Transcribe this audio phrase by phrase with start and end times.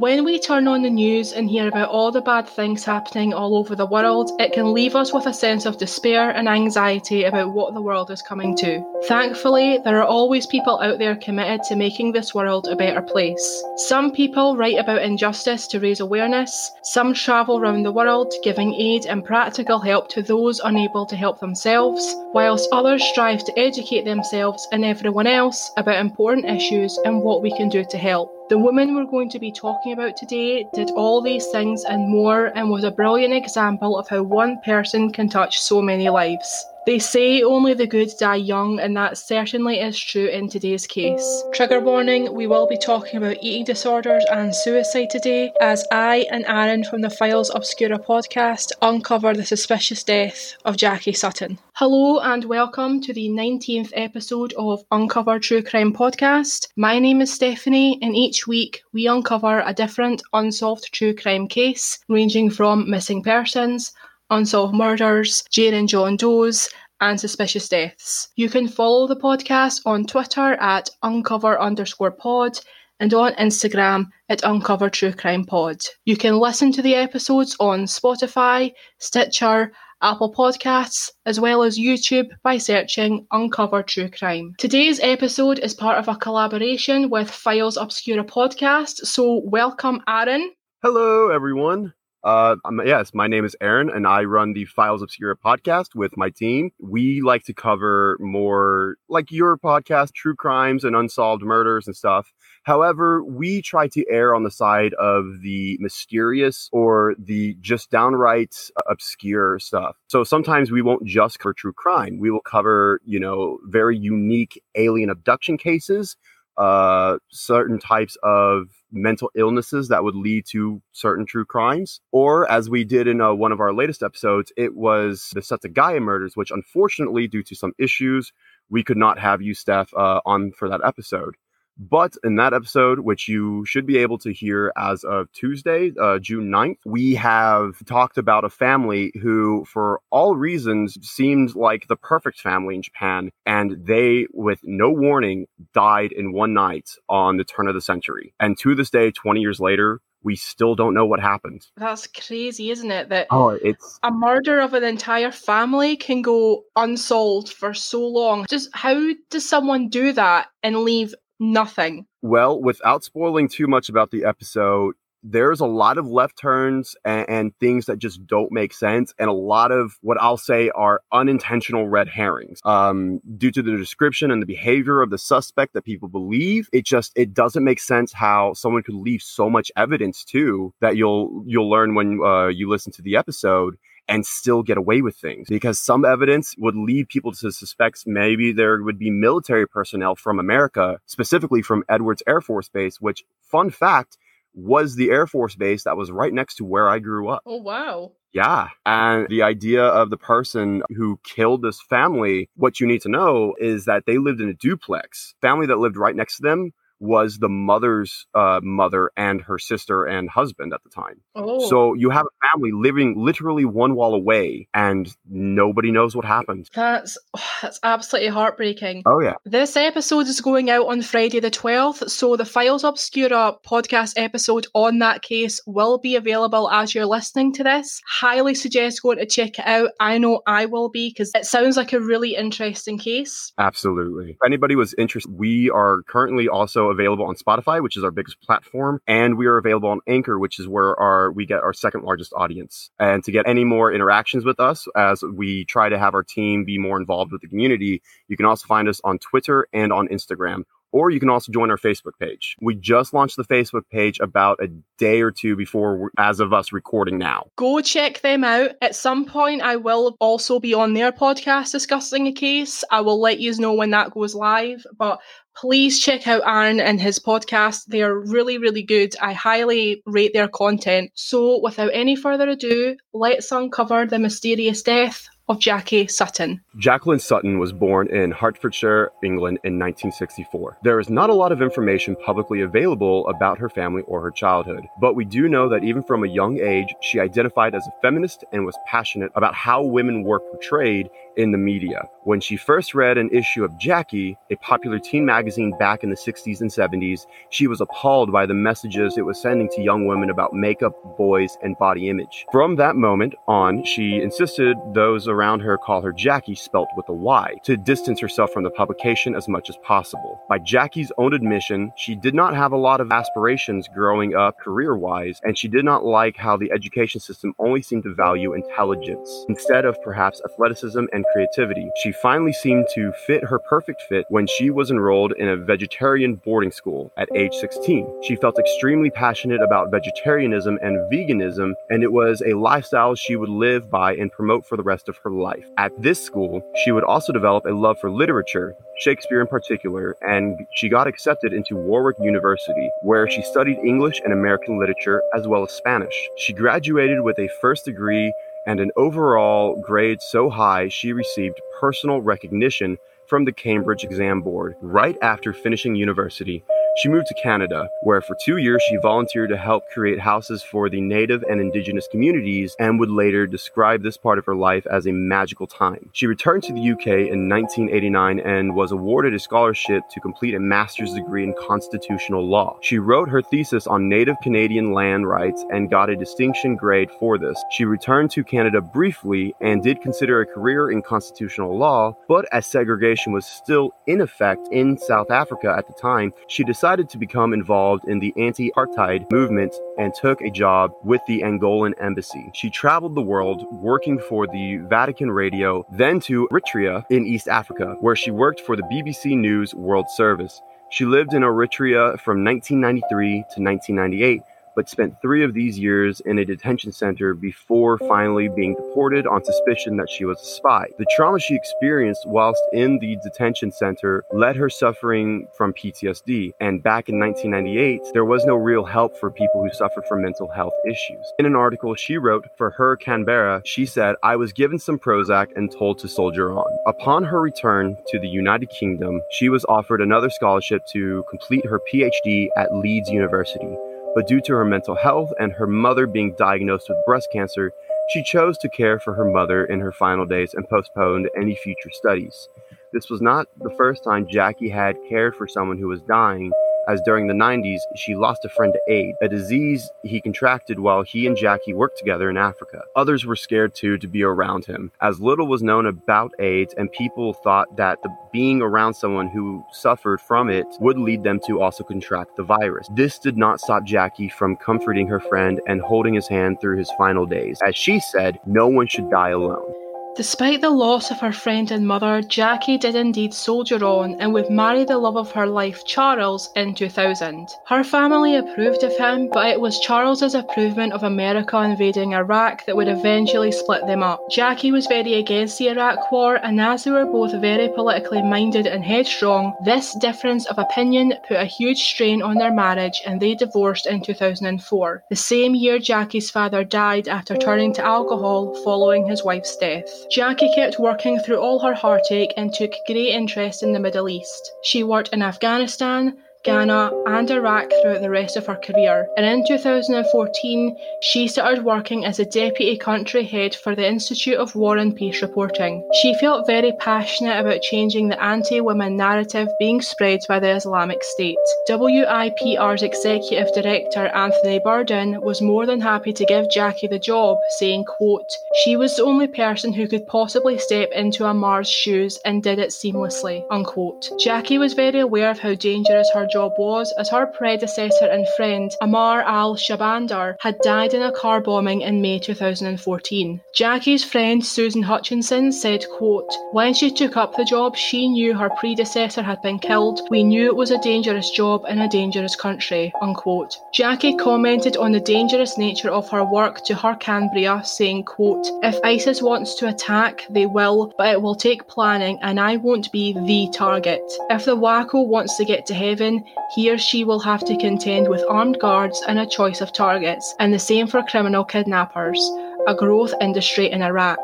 [0.00, 3.54] When we turn on the news and hear about all the bad things happening all
[3.54, 7.52] over the world, it can leave us with a sense of despair and anxiety about
[7.52, 8.82] what the world is coming to.
[9.06, 13.62] Thankfully, there are always people out there committed to making this world a better place.
[13.76, 19.04] Some people write about injustice to raise awareness, some travel around the world giving aid
[19.04, 24.66] and practical help to those unable to help themselves, whilst others strive to educate themselves
[24.72, 28.34] and everyone else about important issues and what we can do to help.
[28.50, 32.46] The woman we're going to be talking about today did all these things and more
[32.56, 36.66] and was a brilliant example of how one person can touch so many lives.
[36.86, 41.44] They say only the good die young, and that certainly is true in today's case.
[41.52, 46.46] Trigger warning we will be talking about eating disorders and suicide today, as I and
[46.46, 51.58] Aaron from the Files Obscura podcast uncover the suspicious death of Jacky Sutton.
[51.74, 56.68] Hello, and welcome to the 19th episode of Uncover True Crime Podcast.
[56.76, 61.98] My name is Stephanie, and each week we uncover a different unsolved true crime case,
[62.08, 63.92] ranging from missing persons
[64.30, 66.68] unsolved murders, Jane and John Does,
[67.00, 68.28] and suspicious deaths.
[68.36, 72.58] You can follow the podcast on Twitter at uncover underscore pod
[73.00, 75.80] and on Instagram at Uncover True Crime Pod.
[76.04, 79.72] You can listen to the episodes on Spotify, Stitcher,
[80.02, 84.54] Apple Podcasts, as well as YouTube by searching Uncover True Crime.
[84.58, 90.52] Today's episode is part of a collaboration with Files Obscura podcast, so welcome Aaron.
[90.82, 91.92] Hello, everyone.
[92.22, 96.28] Uh, yes, my name is Aaron, and I run the Files Obscura podcast with my
[96.28, 96.70] team.
[96.78, 102.30] We like to cover more like your podcast, true crimes and unsolved murders and stuff.
[102.64, 108.54] However, we try to err on the side of the mysterious or the just downright
[108.86, 109.96] obscure stuff.
[110.08, 112.18] So sometimes we won't just cover true crime.
[112.18, 116.16] We will cover, you know, very unique alien abduction cases,
[116.58, 122.00] uh, certain types of mental illnesses that would lead to certain true crimes.
[122.12, 126.00] Or, as we did in uh, one of our latest episodes, it was the Setagaya
[126.00, 128.32] murders, which unfortunately, due to some issues,
[128.68, 131.36] we could not have you, Steph, uh, on for that episode.
[131.80, 136.18] But in that episode, which you should be able to hear as of Tuesday, uh,
[136.18, 141.96] June 9th, we have talked about a family who, for all reasons, seemed like the
[141.96, 143.30] perfect family in Japan.
[143.46, 148.34] And they, with no warning, died in one night on the turn of the century.
[148.38, 151.66] And to this day, 20 years later, we still don't know what happened.
[151.78, 153.08] That's crazy, isn't it?
[153.08, 158.44] That oh, it's a murder of an entire family can go unsolved for so long.
[158.48, 162.06] Just how does someone do that and leave nothing.
[162.22, 167.28] Well, without spoiling too much about the episode, there's a lot of left turns and,
[167.28, 171.02] and, things that just don't make sense, and a lot of what I'll say are
[171.12, 172.60] unintentional red herrings.
[172.64, 176.86] Um, due to the description and the behavior of the suspect that people believe, it
[176.86, 181.42] just it doesn't make sense how someone could leave so much evidence too that you'll
[181.46, 183.76] you'll learn when uh, you listen to the episode
[184.08, 188.52] and still get away with things because some evidence would lead people to suspect maybe
[188.52, 193.70] there would be military personnel from America, specifically from Edwards Air Force Base, which, fun
[193.70, 194.18] fact,
[194.54, 197.42] was the Air Force Base that was right next to where I grew up.
[197.46, 198.12] Oh, wow.
[198.32, 198.68] Yeah.
[198.86, 203.54] And the idea of the person who killed this family, what you need to know
[203.58, 205.34] is that they lived in a duplex.
[205.40, 210.04] Family that lived right next to them was the mother's uh, mother and her sister
[210.04, 211.20] and husband at the time.
[211.34, 211.68] Oh.
[211.68, 216.68] So you have a family living literally one wall away, and nobody knows what happened.
[216.74, 219.02] That's oh, that's absolutely heartbreaking.
[219.06, 219.34] Oh yeah.
[219.44, 224.66] This episode is going out on Friday the twelfth, so the Files Obscura podcast episode
[224.74, 228.02] on that case will be available as you're listening to this.
[228.06, 229.90] Highly suggest going to check it out.
[229.98, 233.52] I know I will be because it sounds like a really interesting case.
[233.58, 234.32] Absolutely.
[234.32, 238.40] If anybody was interested, we are currently also available on Spotify, which is our biggest
[238.42, 242.04] platform, and we are available on Anchor, which is where our we get our second
[242.04, 242.90] largest audience.
[242.98, 246.64] And to get any more interactions with us as we try to have our team
[246.64, 250.08] be more involved with the community, you can also find us on Twitter and on
[250.08, 252.56] Instagram or you can also join our Facebook page.
[252.60, 254.68] We just launched the Facebook page about a
[254.98, 257.46] day or two before, as of us recording now.
[257.56, 258.72] Go check them out.
[258.82, 262.84] At some point, I will also be on their podcast discussing a case.
[262.90, 265.20] I will let you know when that goes live, but
[265.60, 267.84] please check out Aaron and his podcast.
[267.86, 269.14] They are really, really good.
[269.20, 271.10] I highly rate their content.
[271.14, 276.60] So, without any further ado, let's uncover the mysterious death of Jacky Sutton.
[276.78, 280.78] Jacqueline Sutton was born in Hertfordshire, England in 1964.
[280.84, 284.86] There is not a lot of information publicly available about her family or her childhood,
[285.00, 288.44] but we do know that even from a young age, she identified as a feminist
[288.52, 292.02] and was passionate about how women were portrayed in the media.
[292.24, 296.16] When she first read an issue of Jackie, a popular teen magazine back in the
[296.16, 300.28] 60s and 70s, she was appalled by the messages it was sending to young women
[300.28, 302.44] about makeup, boys, and body image.
[302.52, 307.14] From that moment on, she insisted those around her call her Jacky, spelt with a
[307.14, 310.40] Y, to distance herself from the publication as much as possible.
[310.48, 314.96] By Jacky's own admission, she did not have a lot of aspirations growing up career
[314.96, 319.46] wise, and she did not like how the education system only seemed to value intelligence
[319.48, 321.90] instead of perhaps athleticism and creativity.
[321.96, 326.36] She finally seemed to fit her perfect fit when she was enrolled in a vegetarian
[326.36, 328.22] boarding school at age 16.
[328.22, 333.48] She felt extremely passionate about vegetarianism and veganism, and it was a lifestyle she would
[333.48, 335.64] live by and promote for the rest of her life.
[335.76, 340.66] At this school, she would also develop a love for literature, Shakespeare in particular, and
[340.74, 345.62] she got accepted into Warwick University, where she studied English and American literature as well
[345.64, 346.14] as Spanish.
[346.36, 348.32] She graduated with a first degree
[348.70, 352.96] and an overall grade so high she received personal recognition
[353.26, 356.62] from the Cambridge Exam Board right after finishing university
[356.96, 360.90] she moved to Canada, where for two years she volunteered to help create houses for
[360.90, 365.06] the Native and Indigenous communities and would later describe this part of her life as
[365.06, 366.10] a magical time.
[366.12, 370.60] She returned to the UK in 1989 and was awarded a scholarship to complete a
[370.60, 372.76] master's degree in constitutional law.
[372.82, 377.38] She wrote her thesis on Native Canadian land rights and got a distinction grade for
[377.38, 377.62] this.
[377.70, 382.66] She returned to Canada briefly and did consider a career in constitutional law, but as
[382.66, 387.18] segregation was still in effect in South Africa at the time, she decided decided to
[387.18, 392.50] become involved in the anti apartheid movement and took a job with the Angolan embassy.
[392.54, 397.96] She traveled the world working for the Vatican Radio, then to Eritrea in East Africa,
[398.00, 400.62] where she worked for the BBC News World Service.
[400.88, 404.42] She lived in Eritrea from 1993 to 1998
[404.74, 409.44] but spent three of these years in a detention center before finally being deported on
[409.44, 410.86] suspicion that she was a spy.
[410.98, 416.82] The trauma she experienced whilst in the detention center led her suffering from PTSD, and
[416.82, 420.74] back in 1998, there was no real help for people who suffered from mental health
[420.86, 421.32] issues.
[421.38, 425.48] In an article she wrote for her Canberra, she said, I was given some Prozac
[425.56, 426.78] and told to soldier on.
[426.86, 431.80] Upon her return to the United Kingdom, she was offered another scholarship to complete her
[431.92, 433.76] PhD at Leeds University
[434.14, 437.72] but due to her mental health and her mother being diagnosed with breast cancer,
[438.12, 441.90] she chose to care for her mother in her final days and postponed any future
[441.92, 442.48] studies.
[442.92, 446.50] This was not the first time Jacky had cared for someone who was dying,
[446.90, 451.02] as during the 90s, she lost a friend to AIDS, a disease he contracted while
[451.02, 452.82] he and Jacky worked together in Africa.
[452.96, 456.90] Others were scared too to be around him, as little was known about AIDS, and
[456.90, 461.60] people thought that the being around someone who suffered from it would lead them to
[461.60, 462.88] also contract the virus.
[462.96, 466.90] This did not stop Jacky from comforting her friend and holding his hand through his
[466.98, 467.60] final days.
[467.64, 469.89] As she said, no one should die alone.
[470.20, 474.50] Despite the loss of her friend and mother, Jacky did indeed soldier on and would
[474.50, 477.48] marry the love of her life, Charles, in 2000.
[477.66, 482.76] Her family approved of him, but it was Charles's approval of America invading Iraq that
[482.76, 484.20] would eventually split them up.
[484.28, 488.66] Jacky was very against the Iraq War, and as they were both very politically minded
[488.66, 493.34] and headstrong, this difference of opinion put a huge strain on their marriage and they
[493.34, 495.02] divorced in 2004.
[495.08, 499.88] The same year Jacky's father died after turning to alcohol following his wife's death.
[500.10, 504.52] Jacky kept working through all her heartache and took great interest in the Middle East.
[504.62, 509.06] She worked in Afghanistan, Ghana, and Iraq throughout the rest of her career.
[509.18, 514.56] And in 2014, she started working as a deputy country head for the Institute of
[514.56, 515.86] War and Peace Reporting.
[516.00, 521.04] She felt very passionate about changing the anti women narrative being spread by the Islamic
[521.04, 521.36] State.
[521.68, 527.84] WIPR's executive director Anthony Borden was more than happy to give Jacky the job, saying,
[527.84, 528.32] quote,
[528.64, 532.70] She was the only person who could possibly step into Ammar's shoes and did it
[532.70, 533.44] seamlessly.
[533.50, 534.08] Unquote.
[534.18, 538.70] Jacky was very aware of how dangerous her job was, as her predecessor and friend
[538.80, 543.40] Amar al Shabandar had died in a car bombing in May 2014.
[543.54, 548.50] Jacky's friend Susan Hutchinson said, quote, When she took up the job, she knew her
[548.50, 550.00] predecessor had been killed.
[550.10, 552.92] We knew it was a dangerous job in a dangerous country.
[553.02, 553.56] Unquote.
[553.72, 558.78] Jacky commented on the dangerous nature of her work to her Canberra, saying, quote, If
[558.84, 563.12] ISIS wants to attack, they will, but it will take planning and I won't be
[563.12, 564.02] the target.
[564.30, 566.19] If the wacko wants to get to heaven,
[566.54, 570.34] he or she will have to contend with armed guards and a choice of targets,
[570.38, 572.20] and the same for criminal kidnappers,
[572.66, 574.18] a growth industry in Iraq.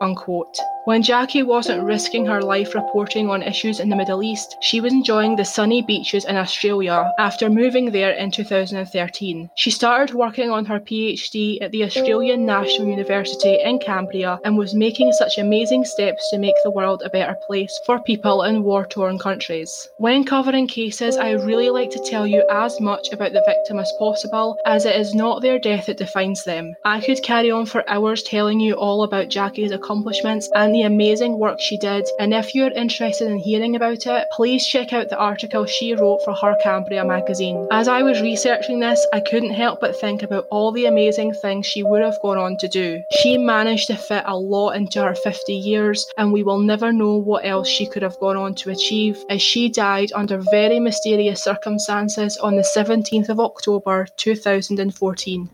[0.00, 0.58] Unquote.
[0.86, 4.94] When Jacky wasn't risking her life reporting on issues in the Middle East, she was
[4.94, 9.50] enjoying the sunny beaches in Australia after moving there in 2013.
[9.56, 14.74] She started working on her PhD at the Australian National University in Canberra and was
[14.74, 18.86] making such amazing steps to make the world a better place for people in war
[18.86, 19.86] torn countries.
[19.98, 23.92] When covering cases, I really like to tell you as much about the victim as
[23.98, 26.72] possible, as it is not their death that defines them.
[26.86, 30.82] I could carry on for hours telling you all about Jacky's accomplishments and and the
[30.82, 32.08] amazing work she did.
[32.20, 36.20] And if you're interested in hearing about it, please check out the article she wrote
[36.24, 37.66] for her Canberra magazine.
[37.72, 41.66] As I was researching this, I couldn't help but think about all the amazing things
[41.66, 43.02] she would have gone on to do.
[43.20, 47.16] She managed to fit a lot into her 50 years, and we will never know
[47.16, 51.42] what else she could have gone on to achieve, as she died under very mysterious
[51.42, 55.50] circumstances on the 17th of October 2014.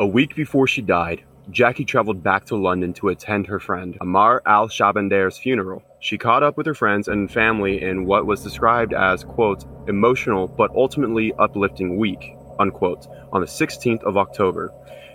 [0.00, 4.42] A week before she died, Jacky traveled back to London to attend her friend Amar
[4.46, 5.82] al Shabandar's funeral.
[6.00, 10.48] She caught up with her friends and family in what was described as, quote, emotional
[10.48, 14.72] but ultimately uplifting week, unquote, on the 16th of October.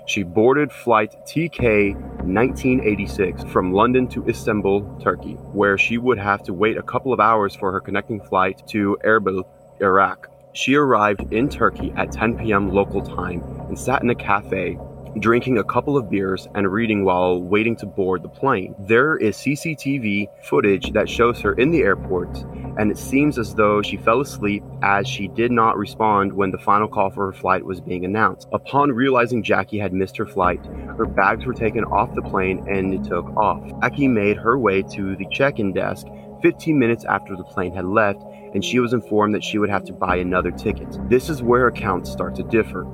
[0.07, 6.53] She boarded flight TK 1986 from London to Istanbul, Turkey, where she would have to
[6.53, 9.43] wait a couple of hours for her connecting flight to Erbil,
[9.81, 10.29] Iraq.
[10.53, 12.69] She arrived in Turkey at 10 p.m.
[12.69, 14.77] local time and sat in a cafe
[15.19, 18.75] drinking a couple of beers and reading while waiting to board the plane.
[18.79, 22.35] There is CCTV footage that shows her in the airport,
[22.77, 26.57] and it seems as though she fell asleep as she did not respond when the
[26.57, 28.47] final call for her flight was being announced.
[28.53, 30.65] Upon realizing Jacky had missed her flight,
[30.97, 33.61] her bags were taken off the plane and it took off.
[33.81, 36.07] Jacky made her way to the check in desk
[36.41, 39.85] 15 minutes after the plane had left, and she was informed that she would have
[39.85, 40.97] to buy another ticket.
[41.09, 42.87] This is where accounts start to differ.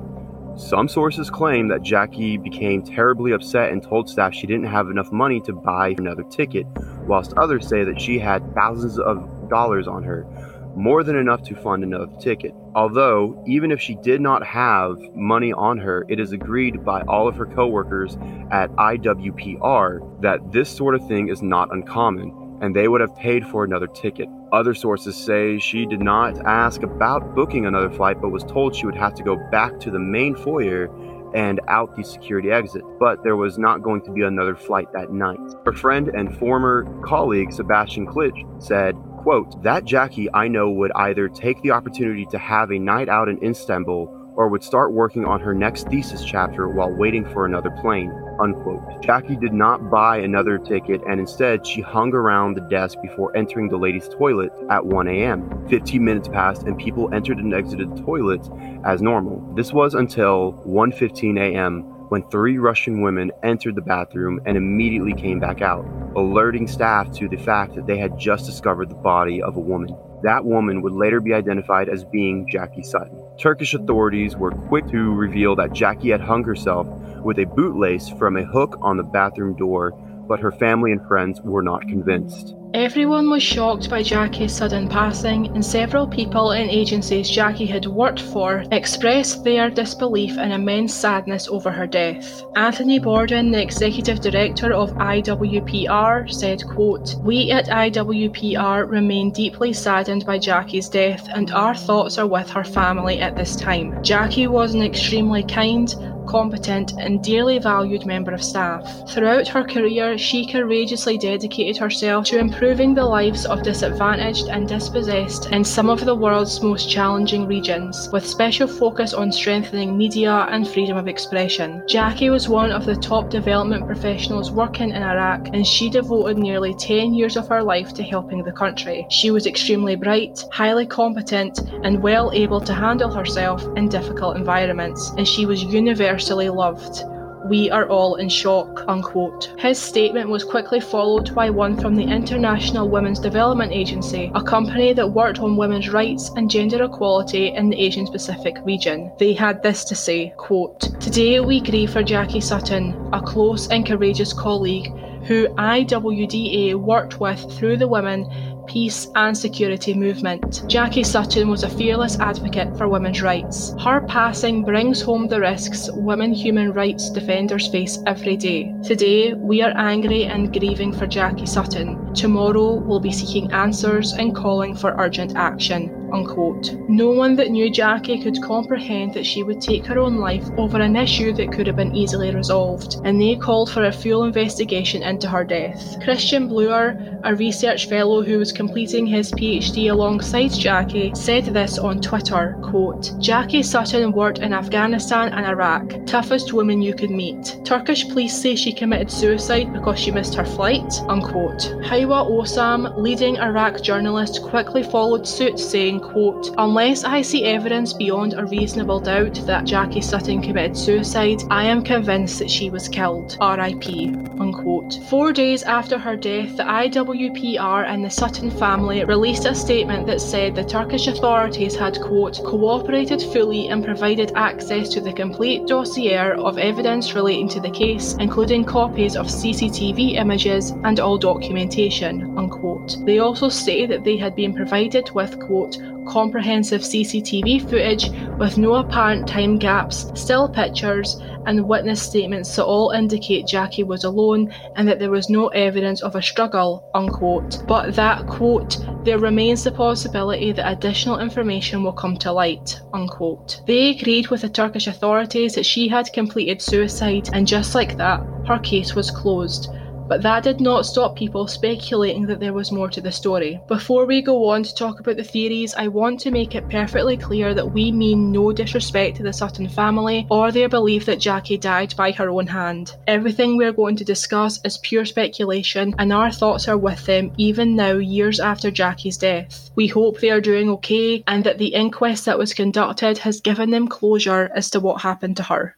[0.58, 5.12] Some sources claim that Jacky became terribly upset and told staff she didn't have enough
[5.12, 6.66] money to buy another ticket,
[7.06, 10.26] whilst others say that she had thousands of dollars on her,
[10.74, 12.52] more than enough to fund another ticket.
[12.74, 17.28] Although, even if she did not have money on her, it is agreed by all
[17.28, 18.16] of her coworkers
[18.50, 23.46] at IWPR that this sort of thing is not uncommon and they would have paid
[23.46, 24.28] for another ticket.
[24.52, 28.86] Other sources say she did not ask about booking another flight, but was told she
[28.86, 30.88] would have to go back to the main foyer
[31.34, 35.12] and out the security exit, but there was not going to be another flight that
[35.12, 35.38] night.
[35.64, 41.28] Her friend and former colleague Sebastian Klitsch said, quote, That Jacky I know would either
[41.28, 45.40] take the opportunity to have a night out in Istanbul or would start working on
[45.40, 48.12] her next thesis chapter while waiting for another plane.
[48.40, 49.02] Unquote.
[49.02, 53.68] Jacky did not buy another ticket and instead she hung around the desk before entering
[53.68, 55.66] the ladies' toilet at 1 a.m.
[55.68, 58.48] 15 minutes passed and people entered and exited the toilet
[58.84, 59.40] as normal.
[59.54, 61.82] This was until 1:15 a.m.
[62.10, 65.84] when three Russian women entered the bathroom and immediately came back out,
[66.16, 69.96] alerting staff to the fact that they had just discovered the body of a woman.
[70.22, 73.17] That woman would later be identified as being Jacky Sutton.
[73.38, 76.88] Turkish authorities were quick to reveal that Jacky had hung herself
[77.22, 79.92] with a bootlace from a hook on the bathroom door,
[80.26, 82.56] but her family and friends were not convinced.
[82.74, 88.20] Everyone was shocked by Jacky's sudden passing, and several people in agencies Jacky had worked
[88.20, 92.44] for expressed their disbelief and immense sadness over her death.
[92.56, 100.26] Anthony Borden, the executive director of IWPR, said, quote, We at IWPR remain deeply saddened
[100.26, 104.02] by Jacky's death, and our thoughts are with her family at this time.
[104.02, 105.94] Jacky was an extremely kind,
[106.26, 109.08] competent, and dearly valued member of staff.
[109.08, 115.46] Throughout her career, she courageously dedicated herself to improving the lives of disadvantaged and dispossessed
[115.52, 120.66] in some of the world's most challenging regions, with special focus on strengthening media and
[120.66, 121.84] freedom of expression.
[121.86, 126.74] Jacky was one of the top development professionals working in Iraq, and she devoted nearly
[126.74, 129.06] 10 years of her life to helping the country.
[129.08, 135.10] She was extremely bright, highly competent, and well able to handle herself in difficult environments,
[135.10, 137.04] and she was universally loved.
[137.48, 138.84] We are all in shock.
[138.88, 139.54] Unquote.
[139.58, 144.92] His statement was quickly followed by one from the International Women's Development Agency, a company
[144.92, 149.10] that worked on women's rights and gender equality in the Asian Pacific region.
[149.18, 153.86] They had this to say quote, Today we grieve for Jacky Sutton, a close and
[153.86, 154.92] courageous colleague
[155.24, 158.26] who IWDA worked with through the Women
[158.68, 160.62] peace and security movement.
[160.68, 163.74] Jacky Sutton was a fearless advocate for women's rights.
[163.80, 168.74] Her passing brings home the risks women human rights defenders face every day.
[168.84, 172.07] Today, we are angry and grieving for Jacky Sutton.
[172.18, 175.94] Tomorrow, we'll be seeking answers and calling for urgent action.
[176.12, 176.74] unquote.
[176.88, 180.80] No one that knew Jacky could comprehend that she would take her own life over
[180.80, 185.02] an issue that could have been easily resolved, and they called for a full investigation
[185.02, 185.98] into her death.
[186.02, 192.00] Christian Bleuer, a research fellow who was completing his PhD alongside Jacky, said this on
[192.00, 197.60] Twitter, quote, Jacky Sutton worked in Afghanistan and Iraq, toughest woman you could meet.
[197.64, 201.72] Turkish police say she committed suicide because she missed her flight, unquote.
[202.08, 208.32] Hawa Osam, leading Iraq journalist, quickly followed suit saying, quote, Unless I see evidence beyond
[208.32, 213.36] a reasonable doubt that Jacky Sutton committed suicide, I am convinced that she was killed.
[213.42, 214.16] RIP.
[214.40, 215.00] Unquote.
[215.10, 220.22] Four days after her death, the IWPR and the Sutton family released a statement that
[220.22, 226.32] said the Turkish authorities had, quote, cooperated fully and provided access to the complete dossier
[226.32, 231.87] of evidence relating to the case, including copies of CCTV images and all documentation,
[232.36, 232.96] unquote.
[233.04, 238.74] They also say that they had been provided with, quote, comprehensive CCTV footage with no
[238.74, 244.86] apparent time gaps, still pictures, and witness statements that all indicate Jacky was alone and
[244.86, 247.62] that there was no evidence of a struggle, unquote.
[247.66, 253.62] But that, quote, there remains the possibility that additional information will come to light, unquote.
[253.66, 258.20] They agreed with the Turkish authorities that she had completed suicide, and just like that,
[258.46, 259.70] her case was closed.
[260.08, 263.60] But that did not stop people speculating that there was more to the story.
[263.68, 267.18] Before we go on to talk about the theories, I want to make it perfectly
[267.18, 271.58] clear that we mean no disrespect to the Sutton family or their belief that Jacky
[271.58, 272.96] died by her own hand.
[273.06, 277.76] Everything we're going to discuss is pure speculation, and our thoughts are with them even
[277.76, 279.70] now, years after Jacky's death.
[279.76, 283.70] We hope they are doing okay and that the inquest that was conducted has given
[283.70, 285.76] them closure as to what happened to her.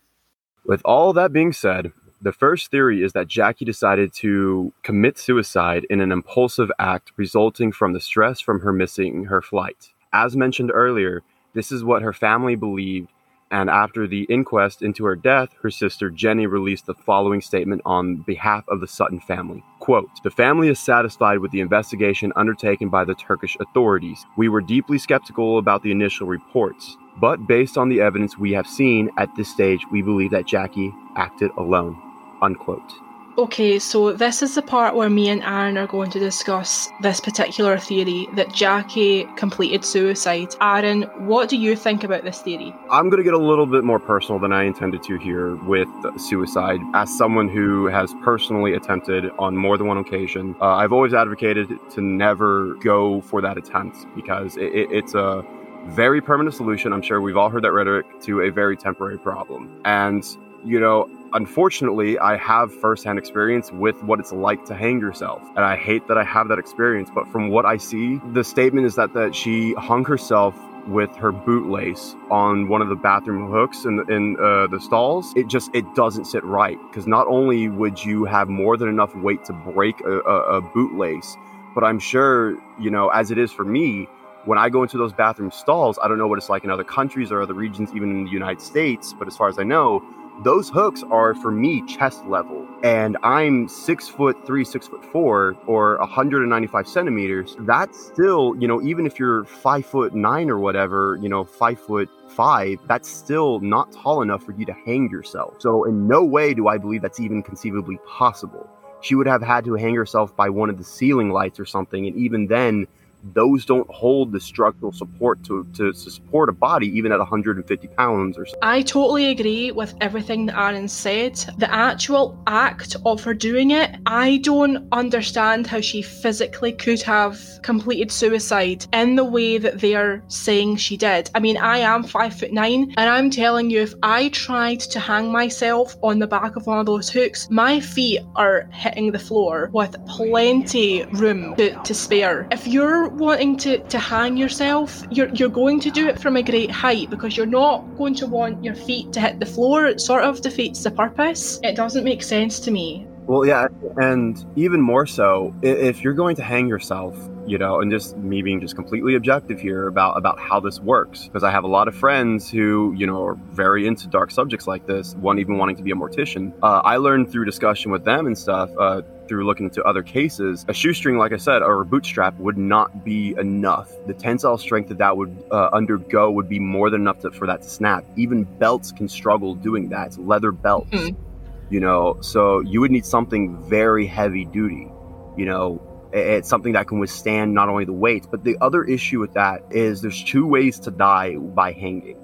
[0.65, 1.91] With all that being said,
[2.23, 7.73] the first theory is that Jacky decided to commit suicide in an impulsive act resulting
[7.73, 9.95] from the stress from her missing her flight.
[10.13, 11.23] As mentioned earlier,
[11.55, 13.09] this is what her family believed,
[13.51, 18.17] and after the inquest into her death, her sister Jenny released the following statement on
[18.17, 19.65] behalf of the Sutton family.
[19.79, 24.27] Quote, the family is satisfied with the investigation undertaken by the Turkish authorities.
[24.37, 28.67] We were deeply skeptical about the initial reports, but based on the evidence we have
[28.67, 32.10] seen at this stage, we believe that Jacky acted alone
[32.43, 32.93] unquote.
[33.39, 37.21] Okay, so this is the part where me and Aaron are going to discuss this
[37.21, 40.55] particular theory that Jacky completed suicide.
[40.61, 42.75] Aaron, what do you think about this theory?
[42.91, 45.89] I'm going to get a little bit more personal than I intended to here with
[46.19, 46.81] suicide.
[46.93, 51.79] As someone who has personally attempted on more than one occasion, uh, I've always advocated
[51.93, 55.47] to never go for that attempt because it, it, it's a
[55.87, 56.93] very permanent solution.
[56.93, 59.81] I'm sure we've all heard that rhetoric to a very temporary problem.
[59.85, 60.27] And,
[60.63, 65.43] you know, unfortunately, I have firsthand experience with what it's like to hang yourself.
[65.57, 67.11] And I hate that I have that experience.
[67.15, 70.55] But from what I see, the statement is that, that she hung herself
[70.87, 75.47] with her bootlace on one of the bathroom hooks in, in uh, the stalls it
[75.47, 79.45] just it doesn't sit right because not only would you have more than enough weight
[79.45, 81.37] to break a, a, a bootlace
[81.75, 84.09] but i'm sure you know as it is for me
[84.45, 86.85] when I go into those bathroom stalls, I don't know what it's like in other
[86.85, 90.03] countries or other regions, even in the United States, but as far as I know,
[90.43, 92.67] those hooks are for me chest level.
[92.83, 97.57] And i'm six foot three six foot four or 195 centimeters.
[97.61, 101.79] That's still you know even if you're five foot nine or whatever you know five
[101.79, 105.57] foot five that's still not tall enough for you to hang yourself.
[105.59, 108.69] So in no way do i believe that's even conceivably possible.
[109.03, 112.07] She would have had to hang herself by one of the ceiling lights or something
[112.07, 112.87] and even then
[113.23, 117.87] those don't hold the structural support to, to, to, support a body even at 150
[117.89, 118.57] pounds or so.
[118.63, 121.37] I totally agree with everything that Aaron said.
[121.59, 127.41] The actual act of her doing it, I don't understand how she physically could have
[127.63, 131.31] completed suicide in the way that they're saying she did.
[131.35, 135.01] I mean, I am five foot nine, and I'm telling you, if I tried to
[135.01, 139.19] hang myself on the back of one of those hooks, my feet are hitting the
[139.19, 142.49] floor with plenty room to, to spare.
[142.51, 146.43] If you're wanting to, to hang yourself, you're, you're going to do it from a
[146.43, 149.87] great height because you're not going to want your feet to hit the floor.
[149.87, 151.61] It sort of defeats the purpose.
[151.63, 153.07] It doesn't make sense to me.
[153.27, 157.91] Well, yeah, and even more so, if you're going to hang yourself, you know, and
[157.91, 161.63] just me being just completely objective here about about how this works, because I have
[161.63, 165.15] a lot of friends who, you know, are very into dark subjects like this.
[165.15, 166.53] One even wanting to be a mortician.
[166.61, 168.71] Uh, I learned through discussion with them and stuff.
[168.77, 172.59] Uh, through looking into other cases, a shoestring, like I said, or a bootstrap would
[172.59, 173.91] not be enough.
[174.07, 177.47] The tensile strength that that would uh, undergo would be more than enough to, for
[177.47, 178.05] that to snap.
[178.17, 180.09] Even belts can struggle doing that.
[180.09, 180.91] It's leather belts.
[180.91, 181.27] Mm-hmm
[181.73, 184.91] you know so you would need something very heavy duty
[185.37, 185.81] you know
[186.13, 189.63] It's something that can withstand not only the weight, but the other issue with that
[189.71, 192.19] is there's two ways to die by hanging.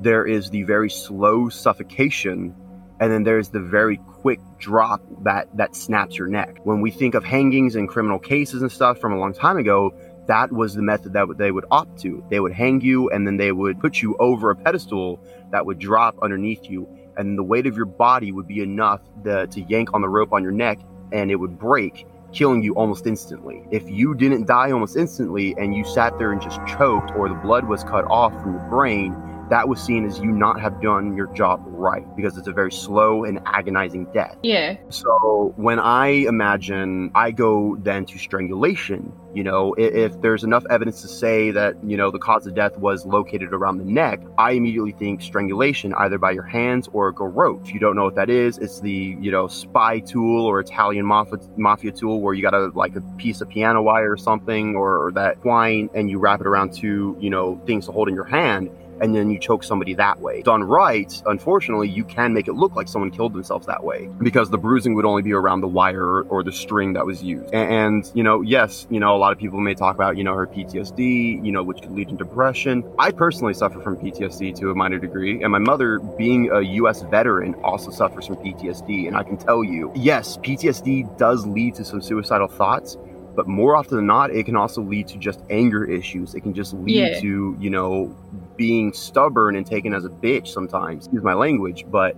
[0.00, 2.54] There is the very slow suffocation,
[3.02, 6.58] and then there's the very quick drop that that snaps your neck.
[6.62, 9.92] When we think of hangings and criminal cases and stuff from a long time ago,
[10.28, 12.24] that was the method that they would opt to.
[12.30, 15.18] They would hang you and then they would put you over a pedestal
[15.50, 16.88] that would drop underneath you.
[17.16, 20.32] And the weight of your body would be enough to, to yank on the rope
[20.32, 20.78] on your neck
[21.10, 23.64] and it would break killing you almost instantly.
[23.72, 27.34] If you didn't die almost instantly and you sat there and just choked or the
[27.34, 29.12] blood was cut off from your brain,
[29.52, 32.72] that was seen as you not have done your job right because it's a very
[32.72, 34.34] slow and agonizing death.
[34.42, 34.78] Yeah.
[34.88, 39.12] So when I imagine, I go then to strangulation.
[39.34, 42.54] You know, if, if, there's enough evidence to say that, you know, the cause of
[42.54, 47.08] death was located around the neck, I immediately think strangulation, either by your hands or
[47.08, 47.62] a garrote.
[47.66, 51.04] If you don't know what that is, it's the, you know, spy tool or Italian
[51.04, 54.76] mafia, mafia tool where you got a, like a piece of piano wire or something
[54.76, 58.08] or, or that twine and you wrap it around two, you know, things to hold
[58.08, 60.42] in your hand and then you choke somebody that way.
[60.42, 64.50] Done right, unfortunately, you can make it look like someone killed themselves that way because
[64.50, 67.52] the bruising would only be around the wire or the string that was used.
[67.52, 70.34] And, you know, yes, you know, a lot of people may talk about, you know,
[70.34, 72.84] her PTSD, you know, which could lead to depression.
[72.98, 77.02] I personally suffer from PTSD to a minor degree, and my mother, being a US
[77.02, 79.08] veteran, also suffers from PTSD.
[79.08, 82.96] And I can tell you, yes, PTSD does lead to some suicidal thoughts
[83.34, 86.54] but more often than not it can also lead to just anger issues it can
[86.54, 87.20] just lead yeah.
[87.20, 88.14] to you know
[88.56, 92.16] being stubborn and taken as a bitch sometimes, use my language, but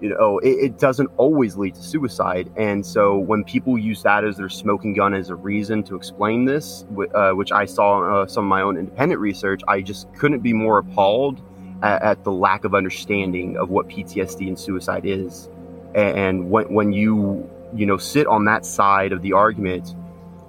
[0.00, 2.50] you know, it, it, doesn't always lead to suicide.
[2.56, 6.44] And so when people use that as their smoking gun as a reason to explain
[6.44, 10.40] this, uh, which I saw uh, some of my own independent research, I just couldn't
[10.40, 11.40] be more appalled
[11.82, 15.48] at, at, the lack of understanding of what PTSD and suicide is.
[15.94, 19.94] And, and when, when you, you know, sit on that side of the argument,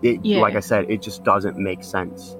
[0.01, 0.39] it, yeah.
[0.39, 2.35] like I said, it just doesn't make sense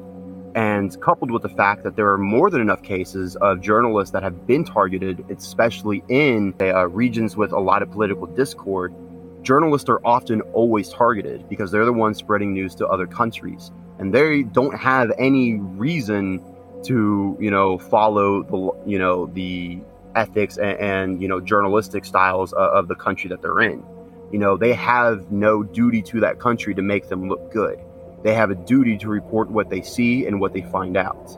[0.56, 4.24] and coupled with the fact that there are more than enough cases of journalists that
[4.24, 8.94] have been targeted, especially in uh, regions with a lot of political discord,
[9.42, 14.14] journalists are often always targeted because they're the ones spreading news to other countries, and
[14.14, 16.42] they don't have any reason
[16.84, 19.80] to, you know, follow the, you know, the
[20.16, 23.84] ethics and, and you know journalistic styles of, of the country that they're in.
[24.32, 27.78] You know, they have no duty to that country to make them look good
[28.26, 31.38] they have a duty to report what they see and what they find out.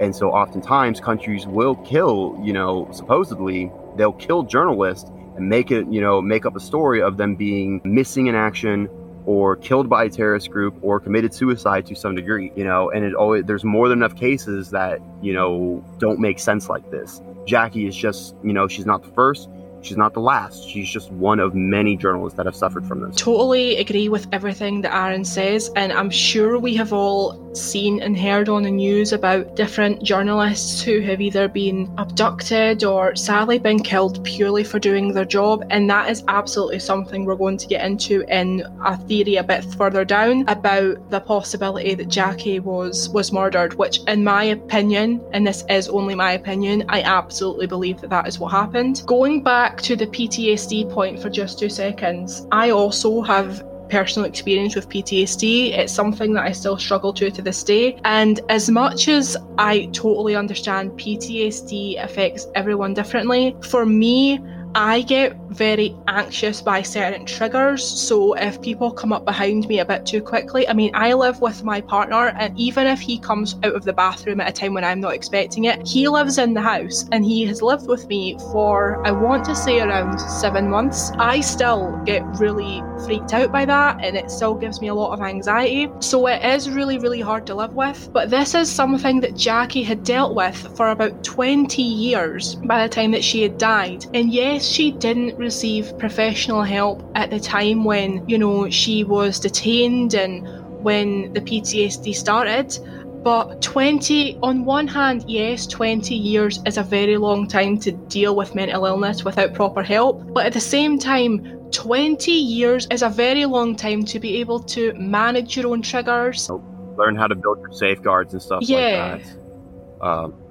[0.00, 5.86] And so oftentimes countries will kill, you know, supposedly they'll kill journalists and make it,
[5.88, 8.88] you know, make up a story of them being missing in action
[9.26, 13.04] or killed by a terrorist group or committed suicide to some degree, you know, and
[13.04, 17.20] it always there's more than enough cases that, you know, don't make sense like this.
[17.44, 19.50] Jacky is just, you know, she's not the first,
[19.82, 20.68] She's not the last.
[20.68, 23.16] She's just one of many journalists that have suffered from this.
[23.16, 28.16] Totally agree with everything that Aaron says, and I'm sure we have all seen and
[28.16, 33.82] heard on the news about different journalists who have either been abducted or sadly been
[33.82, 37.84] killed purely for doing their job, and that is absolutely something we're going to get
[37.84, 43.32] into in a theory a bit further down about the possibility that Jacky was was
[43.32, 48.10] murdered, which in my opinion, and this is only my opinion, I absolutely believe that
[48.10, 49.02] that is what happened.
[49.06, 54.28] Going back back to the PTSD point for just two seconds, I also have personal
[54.28, 55.72] experience with PTSD.
[55.78, 57.98] It's something that I still struggle to to this day.
[58.04, 64.40] And as much as I totally understand PTSD affects everyone differently, for me,
[64.74, 67.84] I get very anxious by certain triggers.
[67.84, 71.42] So if people come up behind me a bit too quickly, I mean, I live
[71.42, 74.72] with my partner, and even if he comes out of the bathroom at a time
[74.72, 78.06] when I'm not expecting it, he lives in the house and he has lived with
[78.08, 81.12] me for, I want to say, around seven months.
[81.18, 85.12] I still get really freaked out by that, and it still gives me a lot
[85.12, 85.88] of anxiety.
[86.00, 88.10] So it is really, really hard to live with.
[88.12, 92.88] But this is something that Jacky had dealt with for about 20 years by the
[92.88, 94.06] time that she had died.
[94.14, 99.40] And yes, she didn't receive professional help at the time when, you know, she was
[99.40, 100.46] detained and
[100.82, 102.78] when the PTSD started.
[103.22, 108.34] But 20, on one hand, yes, 20 years is a very long time to deal
[108.34, 110.32] with mental illness without proper help.
[110.32, 114.60] But at the same time, 20 years is a very long time to be able
[114.60, 116.50] to manage your own triggers.
[116.96, 119.14] Learn how to build your safeguards and stuff yeah.
[119.14, 120.06] like that.
[120.06, 120.41] Um,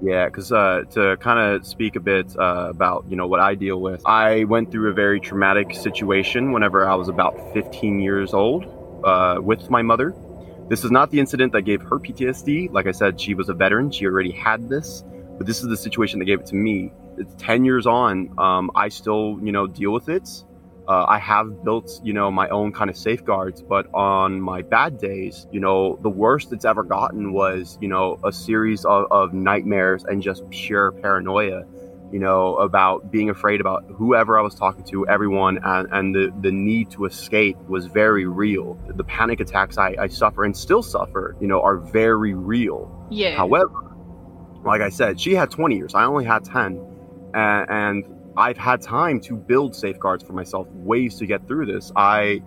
[0.00, 3.54] yeah, because uh, to kind of speak a bit uh, about you know what I
[3.54, 8.32] deal with, I went through a very traumatic situation whenever I was about 15 years
[8.32, 8.64] old
[9.04, 10.14] uh, with my mother.
[10.68, 12.72] This is not the incident that gave her PTSD.
[12.72, 15.04] Like I said, she was a veteran; she already had this.
[15.36, 16.92] But this is the situation that gave it to me.
[17.18, 18.32] It's 10 years on.
[18.38, 20.28] Um, I still you know deal with it.
[20.90, 24.98] Uh, I have built, you know, my own kind of safeguards, but on my bad
[24.98, 29.32] days, you know, the worst it's ever gotten was, you know, a series of, of
[29.32, 31.64] nightmares and just pure paranoia
[32.12, 36.32] you know, about being afraid about whoever I was talking to, everyone, and, and the,
[36.40, 38.76] the need to escape was very real.
[38.88, 43.06] The panic attacks I, I suffer and still suffer, you know, are very real.
[43.10, 43.36] Yeah.
[43.36, 43.94] However,
[44.64, 45.94] like I said, she had 20 years.
[45.94, 46.84] I only had 10.
[47.32, 48.04] And, and
[48.40, 51.92] I've had time to build safeguards for myself, ways to get through this.
[51.94, 52.42] I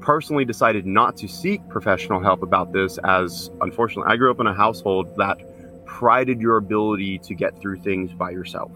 [0.00, 4.46] personally decided not to seek professional help about this, as unfortunately, I grew up in
[4.46, 5.40] a household that
[5.86, 8.70] prided your ability to get through things by yourself.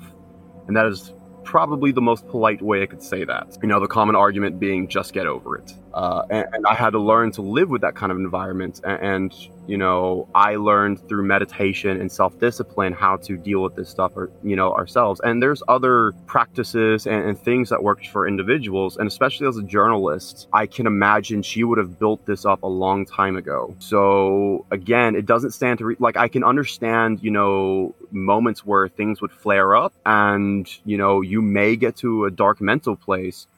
[0.66, 1.12] And that is
[1.44, 3.56] probably the most polite way I could say that.
[3.62, 5.72] You know, the common argument being just get over it.
[5.98, 8.80] Uh, and, and, I had to learn to live with that kind of environment.
[8.84, 9.34] And, and
[9.66, 14.12] you know, I learned through meditation and self discipline how to deal with this stuff,
[14.14, 15.20] or, you know, ourselves.
[15.24, 18.96] And there's other practices and, and things that worked for individuals.
[18.96, 22.68] And especially as a journalist, I can imagine she would have built this up a
[22.68, 23.74] long time ago.
[23.80, 28.86] So again, it doesn't stand to re- like I can understand, you know, moments where
[28.86, 33.48] things would flare up and, you know, you may get to a dark mental place.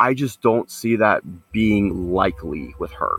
[0.00, 3.18] I just don't see that being likely with her.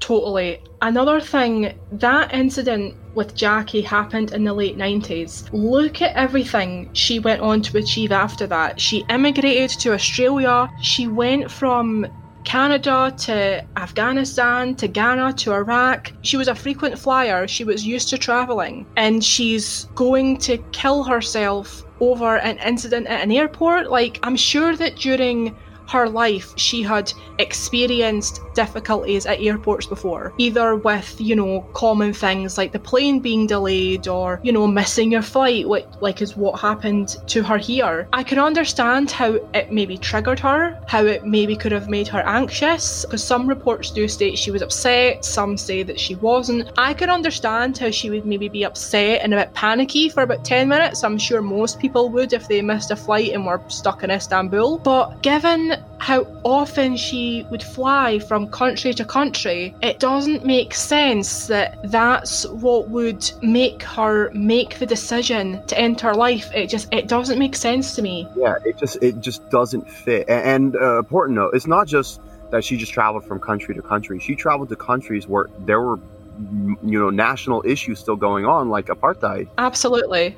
[0.00, 0.62] Totally.
[0.82, 5.48] Another thing, that incident with Jacky happened in the late 90s.
[5.52, 8.80] Look at everything she went on to achieve after that.
[8.80, 10.68] She immigrated to Australia.
[10.80, 12.06] She went from
[12.44, 16.12] Canada to Afghanistan to Ghana to Iraq.
[16.22, 17.46] She was a frequent flyer.
[17.48, 18.86] She was used to traveling.
[18.96, 23.90] And she's going to kill herself over an incident at an airport.
[23.90, 25.54] Like, I'm sure that during
[25.88, 32.56] her life, she had experienced difficulties at airports before, either with, you know, common things
[32.56, 36.60] like the plane being delayed or, you know, missing your flight, which, like is what
[36.60, 38.08] happened to her here.
[38.12, 42.22] I can understand how it maybe triggered her, how it maybe could have made her
[42.26, 46.70] anxious, because some reports do state she was upset, some say that she wasn't.
[46.78, 50.44] I can understand how she would maybe be upset and a bit panicky for about
[50.44, 51.04] 10 minutes.
[51.04, 54.78] I'm sure most people would if they missed a flight and were stuck in Istanbul.
[54.78, 61.46] But given how often she would fly from country to country, it doesn't make sense
[61.46, 66.50] that that's what would make her make the decision to enter life.
[66.54, 68.28] It just it doesn't make sense to me.
[68.36, 70.28] Yeah, it just it just doesn't fit.
[70.28, 74.20] And uh, important note, it's not just that she just traveled from country to country.
[74.20, 75.98] She traveled to countries where there were
[76.38, 79.48] you know national issues still going on like apartheid.
[79.58, 80.36] Absolutely.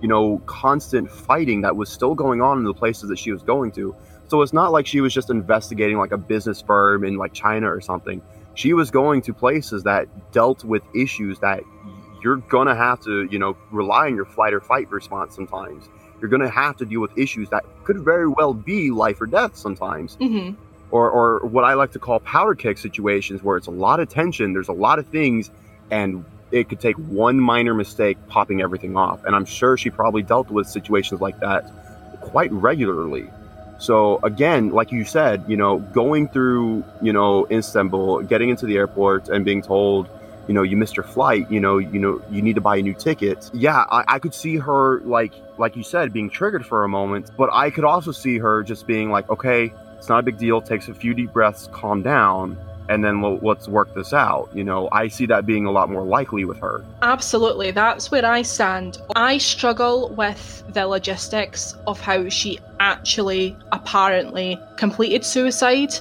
[0.00, 3.42] You know, constant fighting that was still going on in the places that she was
[3.42, 3.94] going to
[4.32, 7.70] so it's not like she was just investigating like a business firm in like China
[7.70, 8.22] or something.
[8.54, 11.62] She was going to places that dealt with issues that
[12.24, 15.90] you're going to have to, you know, rely on your flight or fight response sometimes.
[16.18, 19.26] You're going to have to deal with issues that could very well be life or
[19.26, 20.16] death sometimes.
[20.16, 20.58] Mm-hmm.
[20.92, 24.08] Or, or what I like to call powder keg situations where it's a lot of
[24.08, 25.50] tension, there's a lot of things,
[25.90, 29.22] and it could take one minor mistake popping everything off.
[29.24, 31.70] And I'm sure she probably dealt with situations like that
[32.22, 33.28] quite regularly.
[33.82, 38.76] So again, like you said, you know, going through, you know, Istanbul, getting into the
[38.76, 40.08] airport and being told,
[40.46, 42.82] you know, you missed your flight, you know, you know, you need to buy a
[42.82, 43.50] new ticket.
[43.52, 47.32] Yeah, I, I could see her like like you said, being triggered for a moment,
[47.36, 50.62] but I could also see her just being like, okay, it's not a big deal,
[50.62, 52.56] takes a few deep breaths, calm down
[52.92, 54.50] and then let's work this out.
[54.54, 56.84] You know, I see that being a lot more likely with her.
[57.02, 57.70] Absolutely.
[57.70, 58.98] That's where I stand.
[59.16, 65.94] I struggle with the logistics of how she actually apparently completed suicide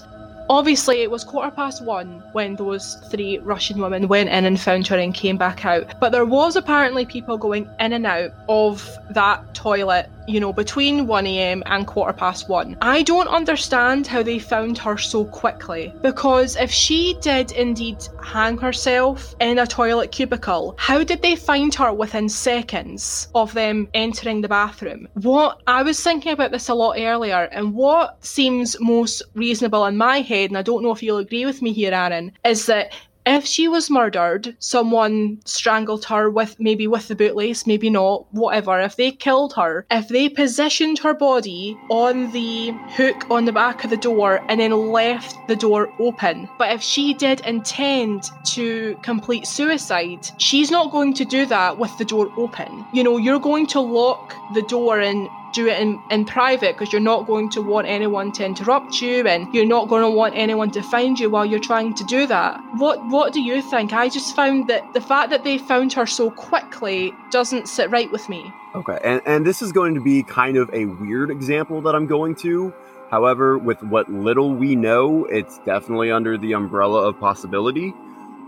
[0.51, 4.85] Obviously, it was quarter past one when those three Russian women went in and found
[4.87, 5.97] her and came back out.
[6.01, 11.07] But there was apparently people going in and out of that toilet, you know, between
[11.07, 12.77] 1am and quarter past one.
[12.81, 18.57] I don't understand how they found her so quickly because if she did indeed hang
[18.57, 24.41] herself in a toilet cubicle, how did they find her within seconds of them entering
[24.41, 25.07] the bathroom?
[25.13, 29.97] What I was thinking about this a lot earlier, and what seems most reasonable in
[29.97, 32.93] my head and I don't know if you'll agree with me here, Aaron, is that
[33.25, 38.79] if she was murdered, someone strangled her with maybe with the bootlace, maybe not, whatever.
[38.79, 43.83] If they killed her, if they positioned her body on the hook on the back
[43.83, 48.97] of the door and then left the door open, but if she did intend to
[49.03, 52.85] complete suicide, she's not going to do that with the door open.
[52.93, 56.91] You know, you're going to lock the door and do it in, in private because
[56.91, 60.35] you're not going to want anyone to interrupt you and you're not going to want
[60.35, 62.59] anyone to find you while you're trying to do that.
[62.77, 63.93] What what do you think?
[63.93, 68.11] I just found that the fact that they found her so quickly doesn't sit right
[68.11, 68.51] with me.
[68.75, 72.07] Okay, and, and this is going to be kind of a weird example that I'm
[72.07, 72.73] going to.
[73.09, 77.93] However, with what little we know, it's definitely under the umbrella of possibility.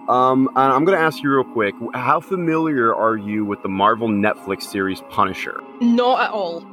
[0.10, 4.10] Um, I'm going to ask you real quick how familiar are you with the Marvel
[4.10, 5.62] Netflix series Punisher?
[5.80, 6.66] Not at all.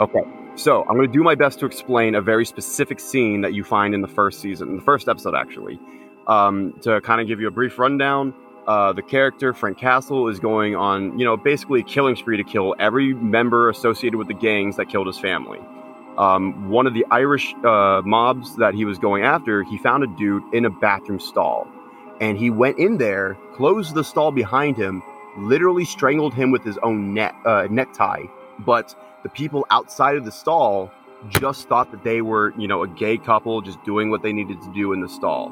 [0.00, 0.22] okay.
[0.54, 3.64] So, I'm going to do my best to explain a very specific scene that you
[3.64, 5.78] find in the first season, in the first episode, actually.
[6.26, 8.32] Um, to kind of give you a brief rundown,
[8.66, 12.44] uh, the character, Frank Castle, is going on, you know, basically a killing spree to
[12.44, 15.58] kill every member associated with the gangs that killed his family.
[16.18, 20.06] Um, one of the Irish uh, mobs that he was going after, he found a
[20.06, 21.66] dude in a bathroom stall.
[22.20, 25.02] And he went in there, closed the stall behind him,
[25.38, 28.26] literally strangled him with his own net, uh, necktie.
[28.60, 30.90] But the people outside of the stall
[31.28, 34.60] just thought that they were, you know, a gay couple just doing what they needed
[34.62, 35.50] to do in the stall.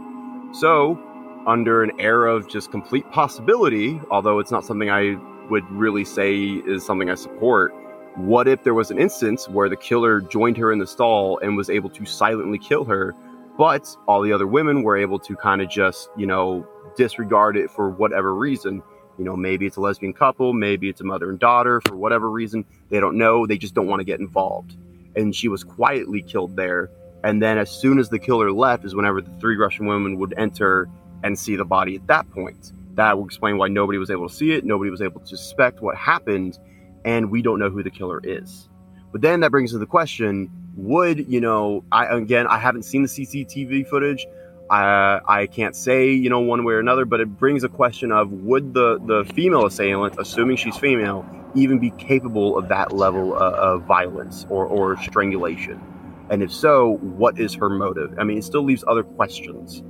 [0.53, 0.99] So,
[1.47, 5.17] under an air of just complete possibility, although it's not something I
[5.49, 7.75] would really say is something I support,
[8.17, 11.57] what if there was an instance where the killer joined her in the stall and
[11.57, 13.15] was able to silently kill her,
[13.57, 17.71] but all the other women were able to kind of just, you know, disregard it
[17.71, 18.83] for whatever reason?
[19.19, 22.31] You know, maybe it's a lesbian couple, maybe it's a mother and daughter for whatever
[22.31, 22.65] reason.
[22.89, 23.47] They don't know.
[23.47, 24.77] They just don't want to get involved.
[25.15, 26.91] And she was quietly killed there.
[27.23, 30.33] And then as soon as the killer left, is whenever the three Russian women would
[30.39, 30.89] enter
[31.23, 32.73] and see the body at that point.
[32.95, 35.81] That will explain why nobody was able to see it, nobody was able to suspect
[35.81, 36.59] what happened,
[37.05, 38.69] and we don't know who the killer is.
[39.13, 43.03] But then that brings to the question would, you know, I again, I haven't seen
[43.03, 44.27] the CCTV footage.
[44.71, 48.13] I, I can't say, you know, one way or another, but it brings a question
[48.13, 53.35] of would the, the female assailant, assuming she's female, even be capable of that level
[53.35, 55.83] of, of violence or, or strangulation?
[56.31, 58.15] And if so, what is her motive?
[58.17, 59.83] I mean, it still leaves other questions,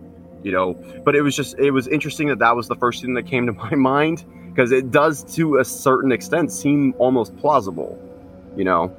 [0.43, 0.75] you know.
[1.05, 3.47] But it was just, it was interesting that that was the first thing that came
[3.47, 7.99] to my mind because it does, to a certain extent, seem almost plausible,
[8.57, 8.95] you know.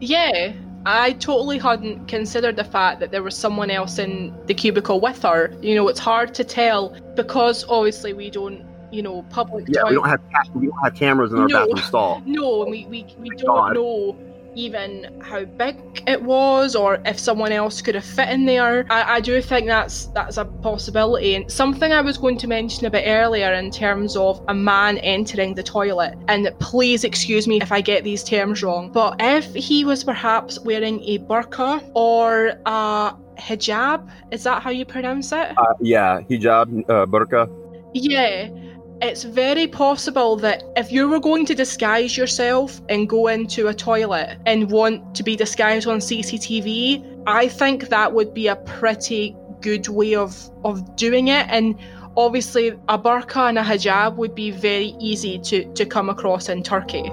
[0.00, 0.52] Yeah,
[0.86, 5.22] I totally hadn't considered the fact that there was someone else in the cubicle with
[5.22, 5.52] her.
[5.60, 9.66] You know, it's hard to tell because obviously we don't, you know, public.
[9.68, 10.20] Yeah, we don't have
[10.54, 12.22] we don't have cameras in our no, bathroom stall.
[12.26, 13.74] No, we we, we don't God.
[13.74, 14.16] know
[14.58, 15.76] even how big
[16.08, 18.84] it was or if someone else could have fit in there.
[18.90, 21.36] I, I, do think that's that's a possibility.
[21.36, 24.98] And something I was going to mention a bit earlier in terms of a man
[24.98, 26.18] entering the toilet.
[26.26, 30.58] And please excuse me if I get these terms wrong, but if he was perhaps
[30.58, 35.56] wearing a burqa or a hijab, is that how you pronounce it?
[35.56, 37.48] Uh, yeah, hijab, uh, burqa.
[37.94, 38.67] Yeah
[39.00, 43.74] it's very possible that if you were going to disguise yourself and go into a
[43.74, 49.36] toilet and want to be disguised on CCTV, I think that would be a pretty
[49.60, 51.46] good way of, of doing it.
[51.48, 51.78] And
[52.16, 56.62] obviously, a burqa and a hijab would be very easy to, to come across in
[56.62, 57.10] Turkey.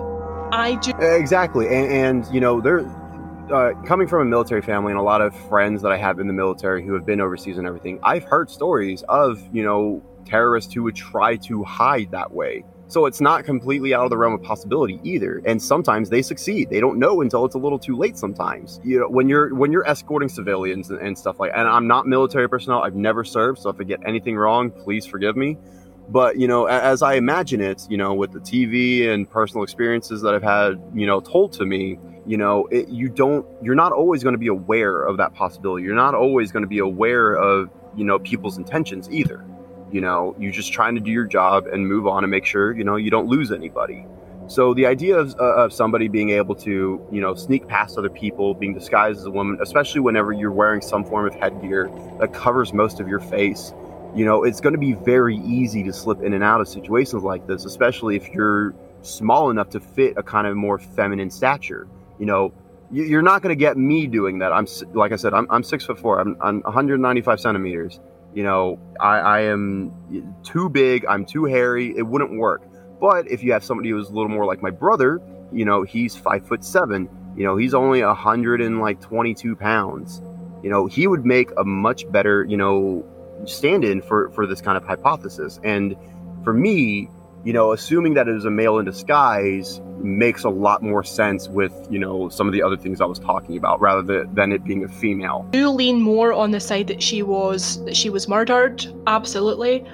[0.51, 0.91] I do.
[0.99, 1.67] Exactly.
[1.67, 2.85] And, and you know, there.
[3.45, 6.25] Uh, coming from a military family and a lot of friends that I have in
[6.25, 10.73] the military who have been overseas and everything, I've heard stories of, you know, terrorists
[10.73, 12.63] who would try to hide that way.
[12.87, 15.41] So it's not completely out of the realm of possibility either.
[15.45, 16.69] And sometimes they succeed.
[16.69, 18.79] They don't know until it's a little too late sometimes.
[18.83, 22.05] You know, when you're when you're escorting civilians and, and stuff like and I'm not
[22.05, 25.57] military personnel, I've never served, so if I get anything wrong, please forgive me.
[26.09, 30.21] But you know, as I imagine it, you know, with the TV and personal experiences
[30.21, 33.91] that I've had, you know, told to me, you know, it, you don't, you're not
[33.91, 35.83] always going to be aware of that possibility.
[35.83, 39.45] You're not always going to be aware of, you know, people's intentions either.
[39.95, 42.73] You know, you're just trying to do your job and move on and make sure,
[42.75, 44.05] you know, you don't lose anybody.
[44.47, 48.09] So the idea of, uh, of somebody being able to, you know, sneak past other
[48.09, 52.33] people, being disguised as a woman, especially whenever you're wearing some form of headgear that
[52.33, 53.73] covers most of your face,
[54.13, 57.23] you know, it's going to be very easy to slip in and out of situations
[57.23, 61.87] like this, especially if you're small enough to fit a kind of more feminine stature.
[62.19, 62.53] You know,
[62.91, 64.51] you're not going to get me doing that.
[64.51, 66.19] I'm like I said, I'm, I'm six foot four.
[66.19, 68.01] I'm, I'm 195 centimeters.
[68.35, 69.91] You know, I, I am
[70.43, 72.61] too big, I'm too hairy, it wouldn't work.
[72.99, 75.21] But if you have somebody who's a little more like my brother,
[75.51, 79.55] you know, he's five foot seven, you know, he's only a hundred and like 22
[79.55, 80.21] pounds.
[80.63, 83.05] You know, he would make a much better, you know,
[83.45, 85.59] stand in for, for this kind of hypothesis.
[85.63, 85.95] And
[86.43, 87.09] for me,
[87.45, 91.47] you know, assuming that it is a male in disguise makes a lot more sense
[91.47, 94.51] with, you know, some of the other things I was talking about rather than, than
[94.51, 95.47] it being a female.
[95.51, 99.85] Do lean more on the side that she was that she was murdered, absolutely.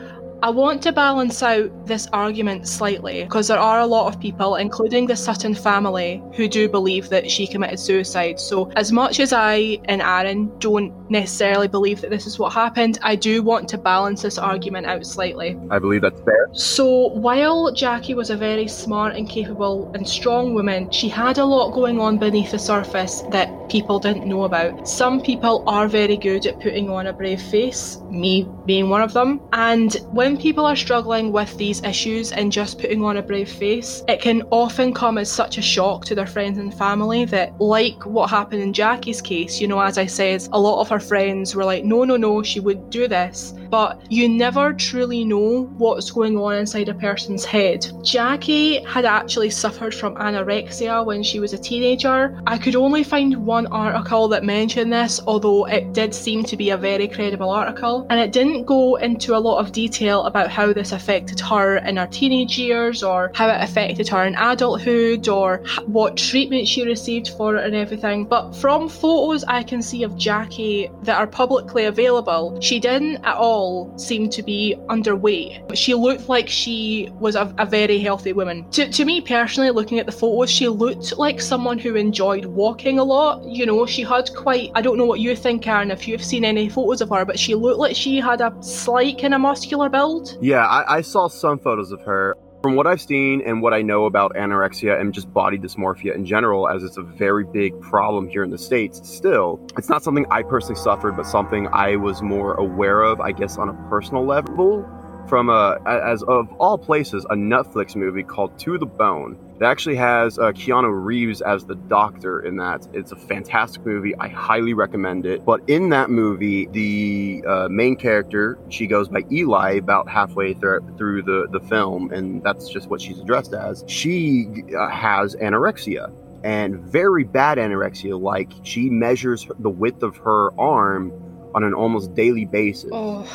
[0.44, 4.56] I want to balance out this argument slightly because there are a lot of people,
[4.56, 8.40] including the Sutton family, who do believe that she committed suicide.
[8.40, 12.98] So, as much as I and Aaron don't necessarily believe that this is what happened,
[13.04, 15.60] I do want to balance this argument out slightly.
[15.70, 16.48] I believe that's fair.
[16.54, 21.46] So, while Jacky was a very smart and capable and strong woman, she had a
[21.46, 24.88] lot going on beneath the surface that people didn't know about.
[24.88, 29.14] Some people are very good at putting on a brave face, me being one of
[29.14, 29.40] them.
[29.54, 34.04] And when people are struggling with these issues and just putting on a brave face,
[34.08, 38.06] it can often come as such a shock to their friends and family that, like
[38.06, 41.56] what happened in Jacky's case, you know, as I said, a lot of her friends
[41.56, 43.54] were like, no, no, no, she would do this.
[43.72, 47.88] But you never truly know what's going on inside a person's head.
[48.04, 52.38] Jacky had actually suffered from anorexia when she was a teenager.
[52.46, 56.72] I could only find one article that mentioned this, although it did seem to be
[56.72, 60.74] a very credible article, and it didn't go into a lot of detail about how
[60.74, 65.64] this affected her in her teenage years or how it affected her in adulthood or
[65.86, 68.26] what treatment she received for it and everything.
[68.26, 73.38] But from photos I can see of Jacky that are publicly available, she didn't at
[73.38, 73.61] all
[73.98, 75.76] seem to be underweight.
[75.76, 78.70] She looked like she was a, a very healthy woman.
[78.72, 83.00] To, to me personally, looking at the photos, she looked like someone who enjoyed walking
[83.00, 83.44] a lot.
[83.44, 86.46] You know, she had quite, I don't know what you think, Aaron, if you've seen
[86.46, 89.90] any photos of her, but she looked like she had a slight kind of muscular
[89.90, 90.38] build.
[90.42, 92.38] Yeah, I, I saw some photos of her.
[92.62, 96.28] From what I've seen and what I know about anorexia and just body dysmorphia in
[96.28, 100.28] general, as it's a very big problem here in the States, still, it's not something
[100.30, 104.28] I personally suffered, but something I was more aware of, I guess, on a personal
[104.28, 104.88] level.
[105.28, 109.38] From a, as of all places, a Netflix movie called To the Bone.
[109.62, 112.88] It actually has uh, Keanu Reeves as the doctor in that.
[112.94, 114.16] It's a fantastic movie.
[114.18, 115.46] I highly recommend it.
[115.46, 120.82] But in that movie, the uh, main character, she goes by Eli about halfway th-
[120.98, 123.86] through the, the film, and that's just what she's addressed as.
[123.88, 124.48] She
[124.78, 126.12] uh, has anorexia
[126.44, 128.20] and very bad anorexia.
[128.20, 131.14] Like she measures the width of her arm
[131.54, 132.90] on an almost daily basis.
[132.92, 133.28] Oh.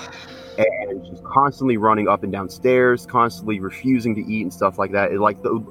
[0.59, 4.93] And she's constantly running up and down stairs, constantly refusing to eat and stuff like
[4.93, 5.13] that.
[5.13, 5.65] It, like the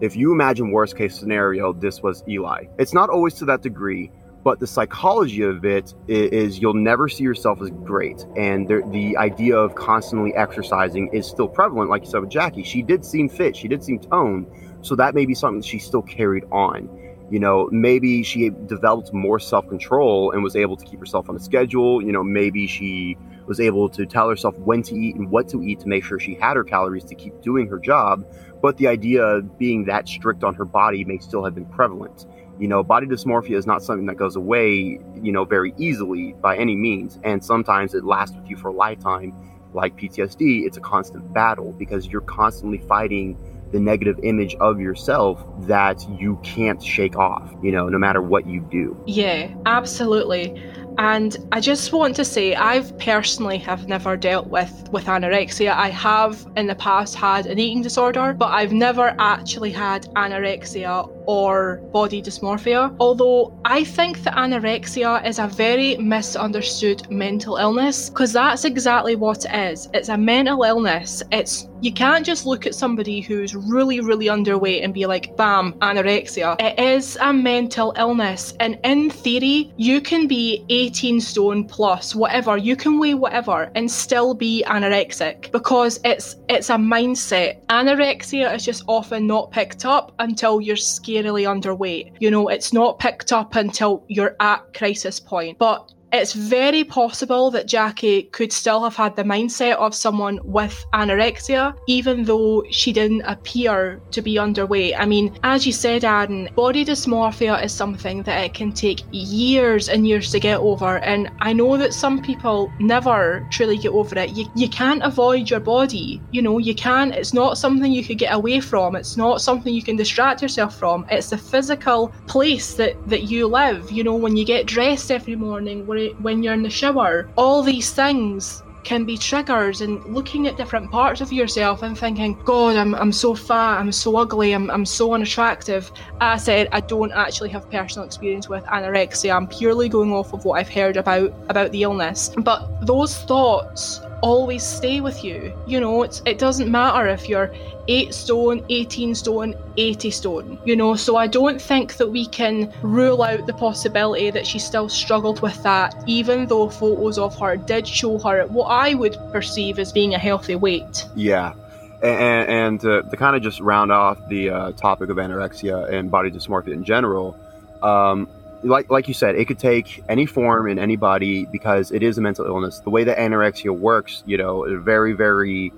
[0.00, 2.64] if you imagine worst case scenario, this was Eli.
[2.78, 4.10] It's not always to that degree,
[4.42, 8.26] but the psychology of it is, you'll never see yourself as great.
[8.36, 12.64] And the, the idea of constantly exercising is still prevalent, like you said with Jacky.
[12.64, 14.48] She did seem fit, she did seem toned,
[14.80, 16.88] so that may be something she still carried on.
[17.30, 21.36] You know, maybe she developed more self control and was able to keep herself on
[21.36, 22.02] a schedule.
[22.02, 23.16] You know, maybe she
[23.46, 26.18] was able to tell herself when to eat and what to eat to make sure
[26.18, 28.24] she had her calories to keep doing her job
[28.62, 32.26] but the idea of being that strict on her body may still have been prevalent.
[32.58, 36.56] You know, body dysmorphia is not something that goes away, you know, very easily by
[36.56, 37.18] any means.
[37.24, 39.34] And sometimes it lasts with you for a lifetime.
[39.74, 43.36] Like PTSD, it's a constant battle because you're constantly fighting
[43.72, 48.46] the negative image of yourself that you can't shake off, you know, no matter what
[48.46, 48.96] you do.
[49.06, 50.62] Yeah, absolutely.
[50.98, 55.72] And I just want to say, I've personally have never dealt with with anorexia.
[55.74, 61.08] I have in the past had an eating disorder, but I've never actually had anorexia
[61.26, 62.94] or body dysmorphia.
[63.00, 69.44] Although I think that anorexia is a very misunderstood mental illness because that's exactly what
[69.44, 69.88] it is.
[69.94, 71.22] It's a mental illness.
[71.30, 75.72] It's you can't just look at somebody who's really, really underweight and be like, bam,
[75.80, 76.54] anorexia.
[76.60, 78.54] It is a mental illness.
[78.60, 83.90] And in theory, you can be 18 stone plus, whatever, you can weigh whatever and
[83.90, 87.66] still be anorexic because it's it's a mindset.
[87.66, 90.76] Anorexia is just often not picked up until you're
[91.12, 92.12] scarily underweight.
[92.20, 95.58] You know, it's not picked up until you're at crisis point.
[95.58, 100.84] But it's very possible that Jacky could still have had the mindset of someone with
[100.92, 104.94] anorexia, even though she didn't appear to be underweight.
[104.98, 109.88] I mean, as you said, Aaron, body dysmorphia is something that it can take years
[109.88, 110.98] and years to get over.
[110.98, 114.30] And I know that some people never truly get over it.
[114.36, 116.20] You, you can't avoid your body.
[116.30, 118.96] You know, you can't, it's not something you could get away from.
[118.96, 121.06] It's not something you can distract yourself from.
[121.10, 123.90] It's the physical place that, that you live.
[123.90, 125.86] You know, when you get dressed every morning,
[126.20, 127.28] when when you're in the shower.
[127.36, 132.36] All these things can be triggers and looking at different parts of yourself and thinking,
[132.44, 135.92] God, I'm, I'm so fat, I'm so ugly, I'm, I'm so unattractive.
[136.20, 139.36] I said I don't actually have personal experience with anorexia.
[139.36, 142.30] I'm purely going off of what I've heard about about the illness.
[142.36, 145.52] But those thoughts always stay with you.
[145.66, 147.52] You know, it's, it doesn't matter if you're
[147.88, 150.94] 8 stone, 18 stone, 80 stone, you know.
[150.94, 155.40] So I don't think that we can rule out the possibility that she still struggled
[155.42, 159.92] with that, even though photos of her did show her what I would perceive as
[159.92, 161.06] being a healthy weight.
[161.14, 161.54] Yeah.
[162.02, 166.10] And, and to, to kind of just round off the uh, topic of anorexia and
[166.10, 167.38] body dysmorphia in general,
[167.82, 168.28] um,
[168.62, 172.20] like like you said, it could take any form in anybody because it is a
[172.20, 172.80] mental illness.
[172.80, 175.72] The way that anorexia works, you know, a very very,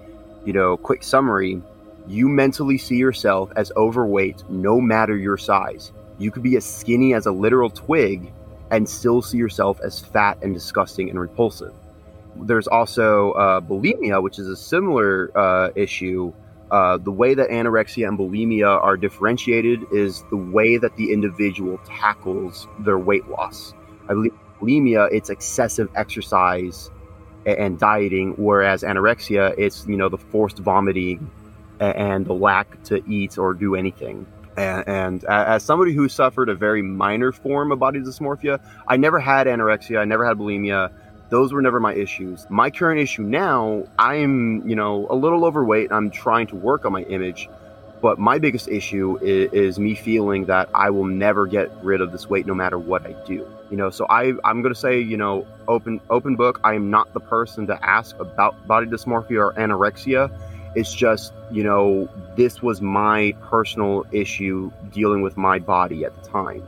[0.45, 1.61] you know, quick summary.
[2.07, 5.93] You mentally see yourself as overweight, no matter your size.
[6.18, 8.32] You could be as skinny as a literal twig,
[8.70, 11.72] and still see yourself as fat and disgusting and repulsive.
[12.37, 16.32] There's also uh, bulimia, which is a similar uh, issue
[16.74, 21.78] uh, the way that anorexia and bulimia are differentiated is the way that the individual
[21.86, 23.72] tackles their weight loss.
[24.08, 26.90] I believe bulimia, it's excessive exercise
[27.46, 31.30] and, dieting, whereas anorexia, it's you know the forced vomiting
[31.78, 34.26] and, and the lack to eat or do anything.
[34.56, 38.58] And, and, as somebody who suffered a very minor form of body dysmorphia,
[38.88, 40.92] I never had anorexia, I never had bulimia
[41.30, 42.46] those were never my issues.
[42.48, 45.90] My current issue now, I'm, you know, a little overweight.
[45.90, 47.48] I'm trying to work on my image,
[48.00, 52.12] but my biggest issue is, is, me feeling that I will never get rid of
[52.12, 53.46] this weight no matter what I do.
[53.70, 56.90] You know, so I I'm going to say, you know, open open book, I am
[56.90, 60.30] not the person to ask about body dysmorphia or anorexia.
[60.76, 66.28] It's just, you know, this was my personal issue dealing with my body at the
[66.28, 66.62] time.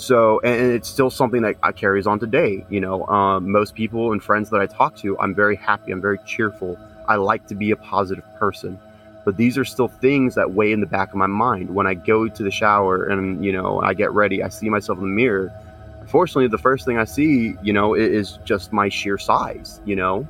[0.00, 2.64] So, and it's still something that I carries on today.
[2.70, 5.92] You know, um, most people and friends that I talk to, I'm very happy.
[5.92, 6.78] I'm very cheerful.
[7.06, 8.78] I like to be a positive person.
[9.26, 11.74] But these are still things that weigh in the back of my mind.
[11.74, 14.96] When I go to the shower and, you know, I get ready, I see myself
[14.96, 15.52] in the mirror.
[16.00, 20.26] Unfortunately, the first thing I see, you know, is just my sheer size, you know?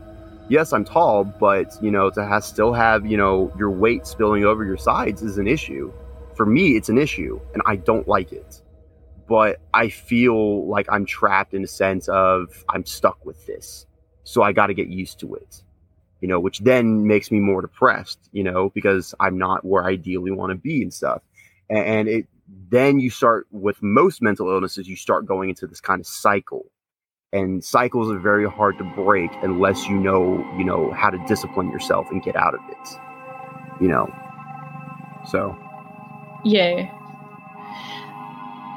[0.48, 4.44] Yes, I'm tall, but, you know, to have, still have, you know, your weight spilling
[4.44, 5.92] over your sides is an issue.
[6.34, 8.60] For me, it's an issue, and I don't like it
[9.30, 13.86] but I feel like I'm trapped in a sense of I'm stuck with this.
[14.24, 15.62] So I got to get used to it,
[16.20, 19.90] you know, which then makes me more depressed, you know, because I'm not where I
[19.90, 21.22] ideally want to be and stuff.
[21.70, 22.26] And it
[22.70, 26.66] then you start with most mental illnesses, you start going into this kind of cycle.
[27.32, 31.70] And cycles are very hard to break unless you know, you know, how to discipline
[31.70, 32.88] yourself and get out of it.
[33.80, 34.12] You know.
[35.28, 35.56] So.
[36.44, 36.92] Yeah.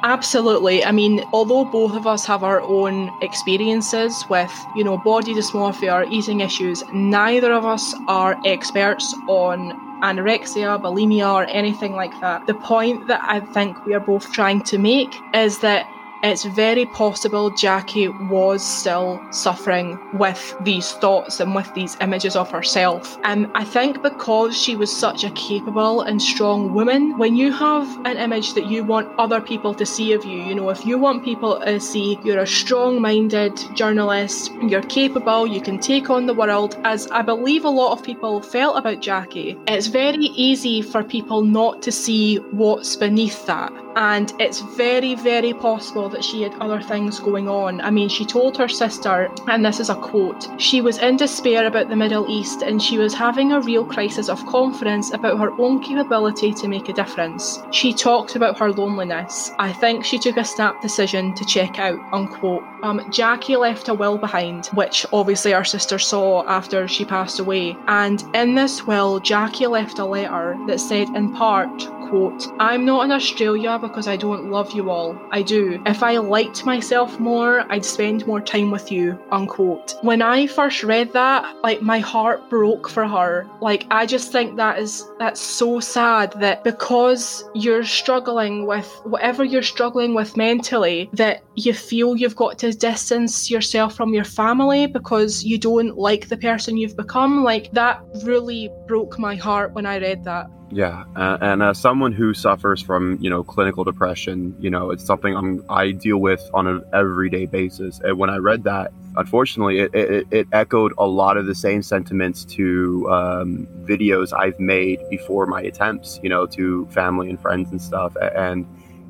[0.03, 0.83] Absolutely.
[0.83, 5.93] I mean, although both of us have our own experiences with, you know, body dysmorphia
[5.93, 9.71] or eating issues, neither of us are experts on
[10.03, 12.45] anorexia, bulimia, or anything like that.
[12.47, 15.87] The point that I think we are both trying to make is that
[16.23, 22.49] it's very possible Jacky was still suffering with these thoughts and with these images of
[22.49, 23.17] herself.
[23.25, 27.85] And I think because she was such a capable and strong woman, when you have
[28.05, 30.97] an image that you want other people to see of you, you know, if you
[30.97, 36.25] want people to see you're a strong minded journalist, you're capable, you can take on
[36.25, 40.81] the world, as I believe a lot of people felt about Jacky, it's very easy
[40.81, 43.73] for people not to see what's beneath that.
[43.95, 47.81] And it's very, very possible that she had other things going on.
[47.81, 51.67] I mean, she told her sister, and this is a quote, she was in despair
[51.67, 55.51] about the Middle East and she was having a real crisis of confidence about her
[55.59, 57.61] own capability to make a difference.
[57.71, 59.51] She talked about her loneliness.
[59.59, 62.63] I think she took a snap decision to check out, unquote.
[62.83, 67.75] Um, Jacky left a will behind, which obviously our sister saw after she passed away.
[67.87, 71.71] And in this will, Jacky left a letter that said, in part,
[72.13, 75.19] quote, I'm not in Australia because I don't love you all.
[75.31, 75.81] I do.
[75.87, 79.95] If I liked myself more, I'd spend more time with you, unquote.
[80.03, 83.47] When I first read that, like my heart broke for her.
[83.61, 89.43] Like I just think that is that's so sad that because you're struggling with whatever
[89.43, 94.85] you're struggling with mentally, that you feel you've got to distance yourself from your family
[94.85, 97.43] because you don't like the person you've become.
[97.43, 100.45] Like that really broke my heart when I read that.
[100.73, 105.05] Yeah, uh, and as someone who suffers from you know clinical depression, you know it's
[105.05, 107.99] something I'm, I deal with on an everyday basis.
[107.99, 111.83] And when I read that, unfortunately, it, it, it echoed a lot of the same
[111.83, 117.69] sentiments to um, videos I've made before my attempts, you know, to family and friends
[117.69, 118.15] and stuff.
[118.35, 118.65] And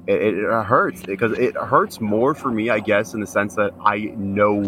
[0.05, 3.73] it, it hurts because it hurts more for me, I guess, in the sense that
[3.85, 4.65] I know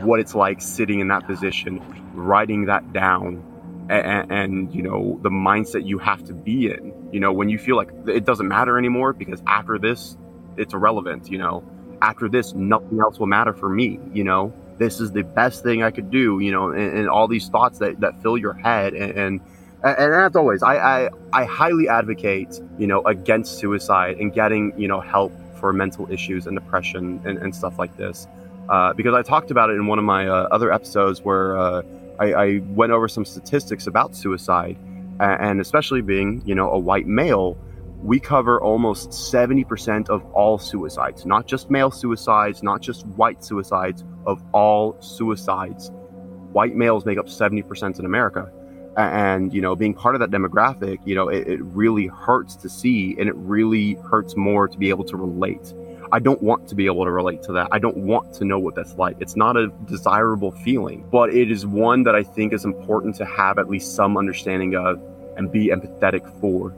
[0.00, 1.82] what it's like sitting in that position,
[2.14, 3.51] writing that down
[3.90, 7.58] and, and, you know the mindset you have to be in you know when you
[7.58, 10.16] feel like it doesn't matter anymore because after this
[10.56, 11.64] it's irrelevant you know
[12.00, 14.52] after this nothing else will matter for me you know
[14.82, 17.78] this is the best thing I could do, you know, and, and all these thoughts
[17.78, 18.94] that, that fill your head.
[18.94, 19.40] And, and,
[19.84, 24.88] and as always, I, I, I highly advocate, you know, against suicide and getting, you
[24.88, 28.26] know, help for mental issues and depression and, and stuff like this.
[28.68, 31.82] Uh, because I talked about it in one of my uh, other episodes where uh,
[32.18, 34.76] I, I, went over some statistics about suicide,
[35.20, 37.58] and especially being, you know, a white male,
[38.02, 44.04] we cover almost 70% of all suicides, not just male suicides, not just white suicides,
[44.26, 45.90] of all suicides.
[46.52, 48.50] White males make up 70% in America.
[48.96, 52.68] And, you know, being part of that demographic, you know, it, it really hurts to
[52.68, 55.72] see and it really hurts more to be able to relate.
[56.12, 57.68] I don't want to be able to relate to that.
[57.72, 59.16] I don't want to know what that's like.
[59.18, 63.24] It's not a desirable feeling, but it is one that I think is important to
[63.24, 65.00] have at least some understanding of
[65.38, 66.74] and be empathetic for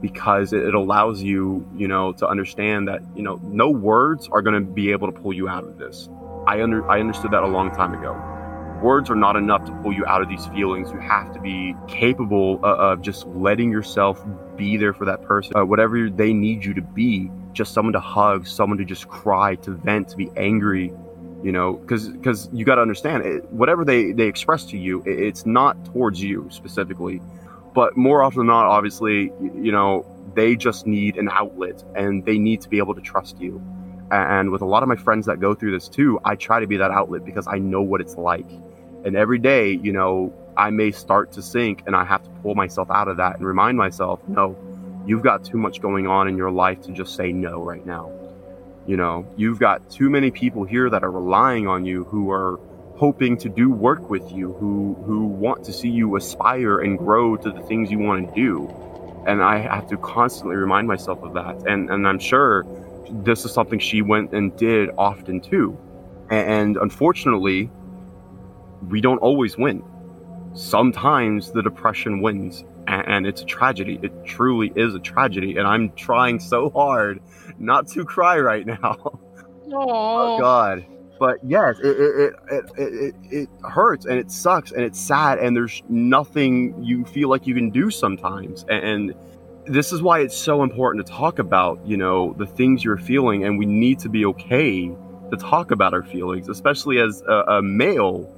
[0.00, 4.54] because it, allows you, you know, to understand that, you know, no words are going
[4.54, 6.08] to be able to pull you out of this.
[6.46, 8.20] I under I understood that a long time ago.
[8.82, 10.90] Words are not enough to pull you out of these feelings.
[10.90, 14.24] You have to be capable of, of just letting yourself
[14.56, 17.30] be there for that person, uh, whatever they need you to be.
[17.52, 20.92] Just someone to hug, someone to just cry, to vent, to be angry,
[21.42, 25.02] you know because because you got to understand it, whatever they they express to you
[25.04, 27.20] it, it's not towards you specifically
[27.74, 32.38] but more often than not, obviously, you know, they just need an outlet and they
[32.38, 33.62] need to be able to trust you.
[34.10, 36.66] And with a lot of my friends that go through this too, I try to
[36.66, 38.48] be that outlet because I know what it's like.
[39.04, 42.54] And every day, you know, I may start to sink and I have to pull
[42.54, 44.56] myself out of that and remind myself, no,
[45.06, 48.10] you've got too much going on in your life to just say no right now.
[48.86, 52.58] You know, you've got too many people here that are relying on you who are
[52.96, 57.36] hoping to do work with you, who who want to see you aspire and grow
[57.36, 58.68] to the things you want to do.
[59.26, 61.68] And I have to constantly remind myself of that.
[61.68, 62.66] And and I'm sure
[63.10, 65.78] this is something she went and did often too.
[66.30, 67.70] And unfortunately,
[68.88, 69.84] we don't always win.
[70.54, 73.98] Sometimes the depression wins, and it's a tragedy.
[74.02, 75.56] It truly is a tragedy.
[75.56, 77.20] And I'm trying so hard
[77.58, 78.76] not to cry right now.
[78.76, 79.18] Aww.
[79.74, 80.84] Oh God
[81.22, 85.54] but yes, it it, it it, it hurts and it sucks and it's sad and
[85.54, 88.64] there's nothing you feel like you can do sometimes.
[88.68, 89.14] And
[89.64, 93.44] this is why it's so important to talk about, you know, the things you're feeling,
[93.44, 94.90] and we need to be okay
[95.30, 98.28] to talk about our feelings, especially as a, a male.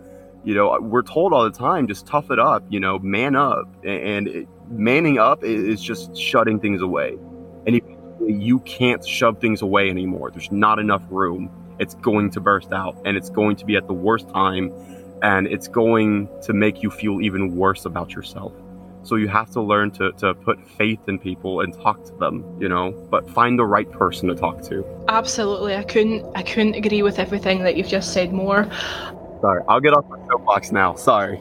[0.45, 3.67] You know, we're told all the time, just tough it up, you know, man up,
[3.83, 7.17] and it, manning up is just shutting things away,
[7.67, 7.81] and
[8.21, 10.31] you can't shove things away anymore.
[10.31, 13.87] There's not enough room it's going to burst out and it's going to be at
[13.87, 14.73] the worst time
[15.23, 18.53] and it's going to make you feel even worse about yourself.
[19.03, 22.59] So you have to learn to, to put faith in people and talk to them,
[22.59, 24.85] you know, but find the right person to talk to.
[25.09, 25.77] Absolutely.
[25.77, 28.67] I couldn't I couldn't agree with everything that you've just said more.
[29.45, 30.95] Sorry, I'll get off my soapbox now.
[30.95, 31.39] Sorry.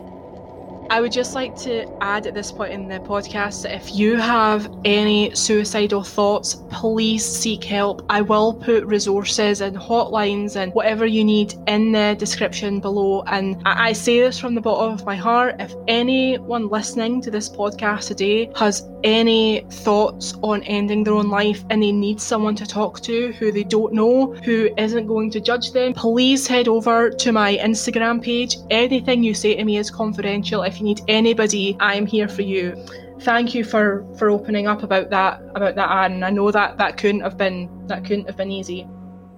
[0.93, 4.15] I would just like to add at this point in the podcast that if you
[4.17, 8.05] have any suicidal thoughts, please seek help.
[8.11, 13.23] I will put resources and hotlines and whatever you need in the description below.
[13.23, 15.55] And I say this from the bottom of my heart.
[15.57, 21.65] If anyone listening to this podcast today has any thoughts on ending their own life
[21.71, 25.41] and they need someone to talk to who they don't know, who isn't going to
[25.41, 28.57] judge them, please head over to my Instagram page.
[28.69, 30.61] Anything you say to me is confidential.
[30.61, 32.75] If you need anybody, I'm here for you.
[33.21, 36.23] Thank you for for opening up about that about that, Aaron.
[36.23, 38.87] I know that that couldn't have been that couldn't have been easy.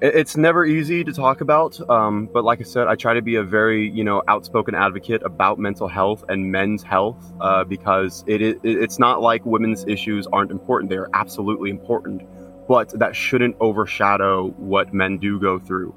[0.02, 3.36] It's never easy to talk about, um, but like I said, I try to be
[3.36, 8.42] a very you know outspoken advocate about mental health and men's health uh, because it,
[8.42, 12.24] it it's not like women's issues aren't important; they're absolutely important,
[12.68, 15.94] but that shouldn't overshadow what men do go through.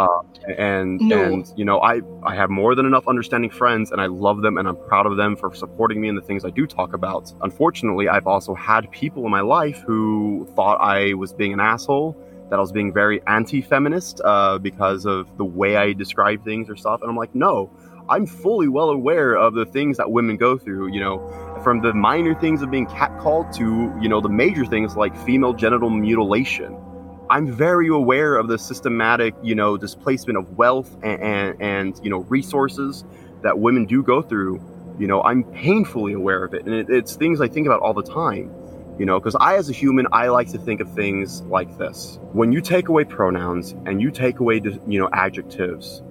[0.00, 0.22] Uh,
[0.56, 1.22] and no.
[1.22, 4.56] and you know I I have more than enough understanding friends and I love them
[4.56, 7.30] and I'm proud of them for supporting me in the things I do talk about.
[7.42, 12.16] Unfortunately, I've also had people in my life who thought I was being an asshole,
[12.48, 16.76] that I was being very anti-feminist uh, because of the way I describe things or
[16.76, 17.70] stuff, and I'm like, no.
[18.08, 21.94] I'm fully well aware of the things that women go through, you know, from the
[21.94, 26.76] minor things of being catcalled to, you know, the major things like female genital mutilation
[27.30, 32.10] I'm very aware of the systematic, you know, displacement of wealth and, and, and, you
[32.10, 33.04] know resources
[33.42, 34.60] that women do go through.
[34.98, 37.94] You know, I'm painfully aware of it, and it, it's things I think about all
[37.94, 38.52] the time.
[38.98, 42.18] You know, because I, as a human, I like to think of things like this:
[42.32, 46.02] when you take away pronouns and you take away, you know, adjectives,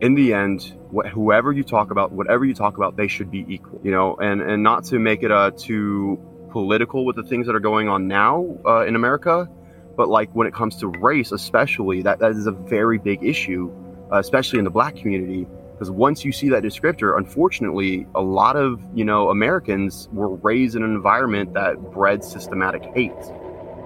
[0.00, 3.46] in the end, wh- whoever you talk about, whatever you talk about, they should be
[3.48, 3.80] equal.
[3.84, 7.54] You know, and and not to make it uh, too political with the things that
[7.54, 9.48] are going on now uh, in America
[9.96, 13.70] but like when it comes to race especially that that is a very big issue
[14.12, 15.46] uh, especially in the black community.
[15.72, 20.74] Because once you see that descriptor, unfortunately, a lot of you know Americans were raised
[20.74, 23.12] in an environment that bred systematic hate.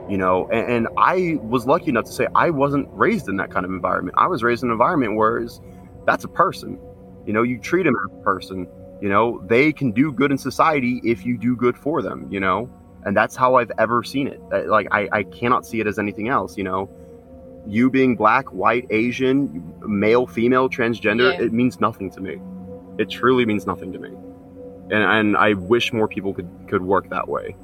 [0.09, 3.51] You know, and, and I was lucky enough to say I wasn't raised in that
[3.51, 4.17] kind of environment.
[4.19, 5.47] I was raised in an environment where
[6.07, 6.79] that's a person.
[7.27, 8.69] You know, you treat them as a person.
[9.01, 12.29] You know, they can do good in society if you do good for them.
[12.31, 12.71] You know,
[13.05, 14.40] and that's how I've ever seen it.
[14.68, 16.57] Like I, I cannot see it as anything else.
[16.57, 16.90] You know,
[17.66, 21.44] you being black, white, Asian, male, female, transgender, yeah.
[21.44, 22.40] it means nothing to me.
[22.98, 24.09] It truly means nothing to me.
[24.90, 27.57] And and I wish more people could could work that way.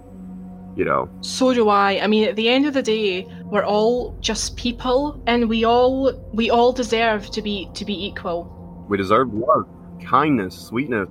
[0.77, 1.09] You know.
[1.23, 2.01] So do I.
[2.03, 6.13] I mean, at the end of the day, we're all just people, and we all
[6.33, 8.53] we all deserve to be to be equal.
[8.89, 9.69] We deserve love,
[10.05, 11.09] kindness, sweetness,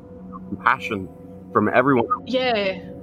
[0.49, 1.09] compassion
[1.51, 2.07] from everyone.
[2.25, 2.94] Yeah.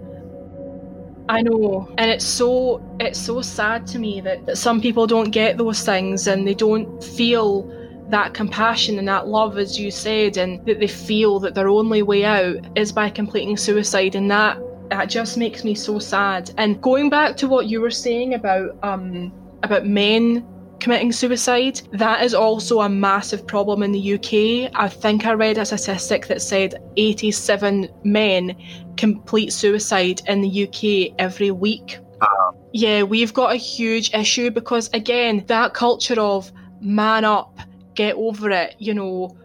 [1.28, 5.30] I know, and it's so it's so sad to me that, that some people don't
[5.30, 7.70] get those things and they don't feel
[8.10, 12.02] that compassion and that love, as you said, and that they feel that their only
[12.02, 14.58] way out is by completing suicide, and that
[14.90, 16.50] that just makes me so sad.
[16.58, 20.46] And going back to what you were saying about um about men
[20.83, 21.80] committing suicide.
[21.93, 24.70] That is also a massive problem in the UK.
[24.74, 28.57] I think I read a statistic that said 87 men
[28.97, 31.99] complete suicide in the UK every week.
[32.20, 32.53] Uh-huh.
[32.72, 37.61] Yeah, we've got a huge issue because, again, that culture of man up,
[37.95, 39.37] get over it, you know,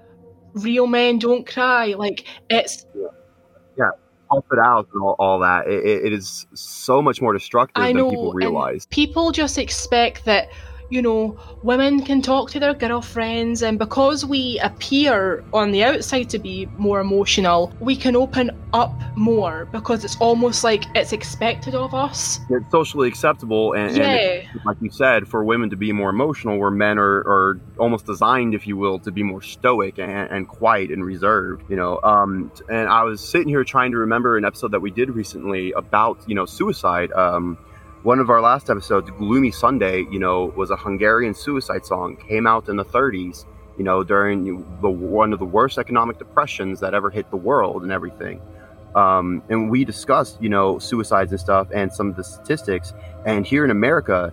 [0.53, 1.93] real men don't cry.
[1.93, 2.87] Like, it's.
[2.95, 3.07] Yeah.
[3.77, 3.89] yeah
[4.29, 5.67] pump it out and all, all that.
[5.67, 8.87] It, it is so much more destructive know, than people realize.
[8.87, 10.49] people just expect that
[10.89, 16.29] you know, women can talk to their girlfriends, and because we appear on the outside
[16.29, 21.75] to be more emotional, we can open up more because it's almost like it's expected
[21.75, 22.39] of us.
[22.49, 24.05] It's socially acceptable, and, yeah.
[24.05, 28.05] and like you said, for women to be more emotional, where men are, are almost
[28.05, 31.69] designed, if you will, to be more stoic and, and quiet and reserved.
[31.69, 34.91] You know, um, and I was sitting here trying to remember an episode that we
[34.91, 37.11] did recently about you know suicide.
[37.11, 37.57] Um,
[38.07, 42.47] one of our last episodes, Gloomy Sunday, you know, was a Hungarian suicide song, came
[42.47, 43.43] out in the 30s,
[43.77, 44.45] you know, during
[44.79, 48.39] the one of the worst economic depressions that ever hit the world and everything.
[48.95, 52.93] Um, and we discussed, you know, suicides and stuff and some of the statistics.
[53.25, 54.31] And here in America,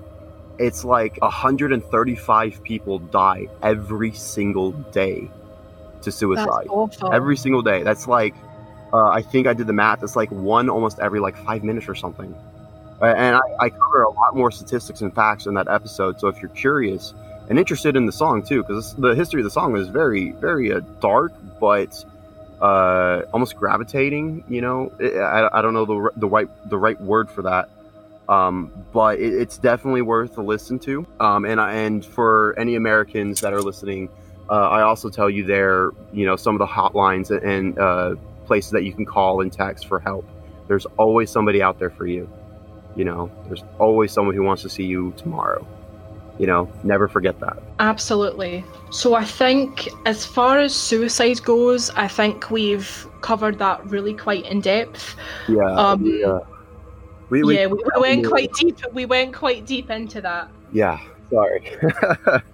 [0.60, 5.28] it's like 135 people die every single day
[6.02, 6.68] to suicide.
[7.12, 7.82] Every single day.
[7.82, 8.36] That's like,
[8.92, 10.04] uh, I think I did the math.
[10.04, 12.36] It's like one almost every like five minutes or something.
[13.00, 16.20] And I, I, cover a lot more statistics and facts in that episode.
[16.20, 17.12] So if you're curious
[17.48, 20.72] and interested in the song too, because the history of the song is very, very
[20.72, 22.04] uh, dark, but
[22.60, 24.44] uh, almost gravitating.
[24.48, 27.68] You know, I, I don't know the the right the right word for that.
[28.28, 31.06] Um, but it, it's definitely worth a listen to.
[31.20, 34.08] Um, and and for any Americans that are listening,
[34.48, 38.14] uh, I also tell you there, you know, some of the hotlines and uh,
[38.46, 40.26] places that you can call and text for help.
[40.66, 42.30] There's always somebody out there for you.
[42.96, 45.66] You know, there's always someone who wants to see you tomorrow.
[46.38, 47.62] You know, never forget that.
[47.78, 48.64] Absolutely.
[48.90, 54.44] So I think as far as suicide goes, I think we've covered that really quite
[54.46, 55.14] in depth.
[55.48, 55.70] Yeah.
[55.72, 56.40] Um, yeah.
[57.30, 58.78] We, we, yeah, we, we went quite deep.
[58.92, 60.48] We went quite deep into that.
[60.72, 61.00] Yeah.
[61.30, 61.76] Sorry.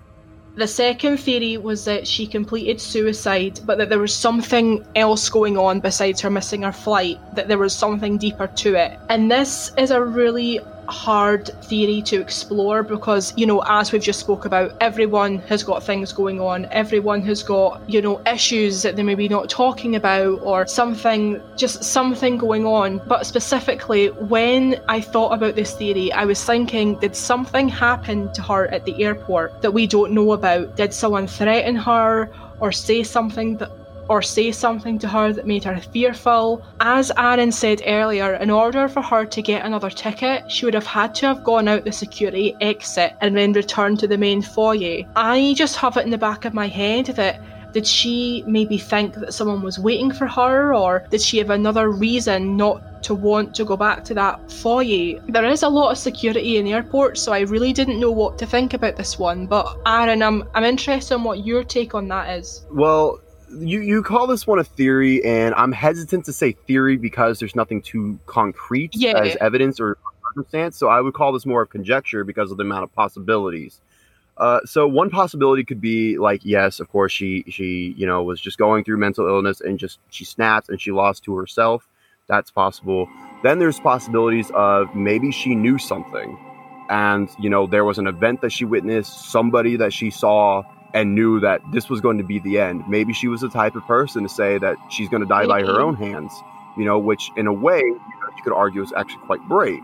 [0.57, 5.57] The second theory was that she completed suicide, but that there was something else going
[5.57, 8.99] on besides her missing her flight, that there was something deeper to it.
[9.09, 14.21] And this is a really hard theory to explore because you know as we've just
[14.21, 16.67] spoke about everyone has got things going on.
[16.67, 21.41] Everyone has got you know issues that they may be not talking about or something
[21.57, 23.01] just something going on.
[23.07, 28.43] But specifically when i thought about this theory i was thinking did something happen to
[28.43, 30.77] her at the airport that we don't know about?
[30.77, 32.31] Did someone threaten her
[32.61, 33.71] or say something that
[34.11, 36.67] or say something to her that made her fearful.
[36.81, 40.85] As Aaron said earlier, in order for her to get another ticket, she would have
[40.85, 45.05] had to have gone out the security exit and then returned to the main foyer.
[45.15, 47.41] I just have it in the back of my head that
[47.73, 51.91] did she maybe think that someone was waiting for her, or did she have another
[51.91, 55.21] reason not to want to go back to that foyer?
[55.29, 58.47] There is a lot of security in airports, so I really didn't know what to
[58.47, 59.47] think about this one.
[59.47, 62.67] But Aaron, I'm I'm interested in what your take on that is.
[62.73, 63.21] Well,
[63.59, 67.57] you you call this one a theory, and I'm hesitant to say theory because there's
[67.57, 69.19] nothing too concrete yeah.
[69.19, 69.99] as evidence or
[70.29, 70.77] circumstance.
[70.77, 73.81] So I would call this more of conjecture because of the amount of possibilities.
[74.37, 78.41] Uh, so one possibility could be like, yes, of course, she she you know was
[78.41, 81.87] just going through mental illness and just she snapped and she lost to herself.
[82.27, 83.09] That's possible.
[83.43, 86.39] Then there's possibilities of maybe she knew something,
[86.89, 90.63] and you know there was an event that she witnessed, somebody that she saw
[90.95, 92.85] and knew that this was going to be the end.
[92.89, 95.61] Maybe she was the type of person to say that she's going to die by
[95.61, 96.33] her own hands,
[96.77, 99.83] you know, which in a way you, know, you could argue is actually quite brave.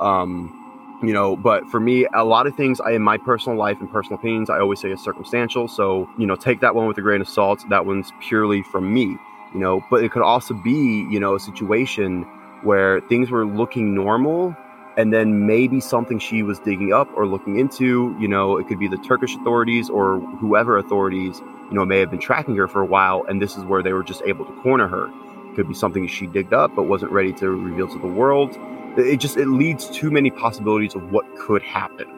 [0.00, 0.60] Um,
[1.02, 3.90] you know, but for me, a lot of things I, in my personal life and
[3.90, 5.68] personal opinions, I always say is circumstantial.
[5.68, 7.64] So, you know, take that one with a grain of salt.
[7.68, 9.16] That one's purely from me,
[9.52, 12.22] you know, but it could also be, you know, a situation
[12.62, 14.56] where things were looking normal
[14.96, 18.78] and then maybe something she was digging up or looking into you know it could
[18.78, 22.80] be the turkish authorities or whoever authorities you know may have been tracking her for
[22.80, 25.08] a while and this is where they were just able to corner her.
[25.50, 28.56] It could be something she digged up but wasn't ready to reveal to the world.
[28.96, 32.08] It just it leads too many possibilities of what could happen.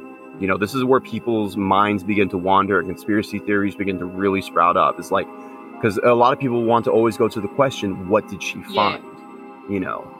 [0.40, 4.04] You know this is where people's minds begin to wander and conspiracy theories begin to
[4.04, 4.98] really sprout up.
[4.98, 5.26] It's like
[5.72, 8.62] because a lot of people want to always go to the question what did she
[8.62, 9.04] find?
[9.04, 9.70] Yeah.
[9.70, 10.15] you know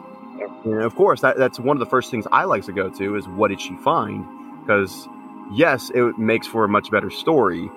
[0.63, 3.15] and of course, that, that's one of the first things I like to go to
[3.15, 4.25] is what did she find?
[4.61, 5.07] Because
[5.51, 7.69] yes, it makes for a much better story,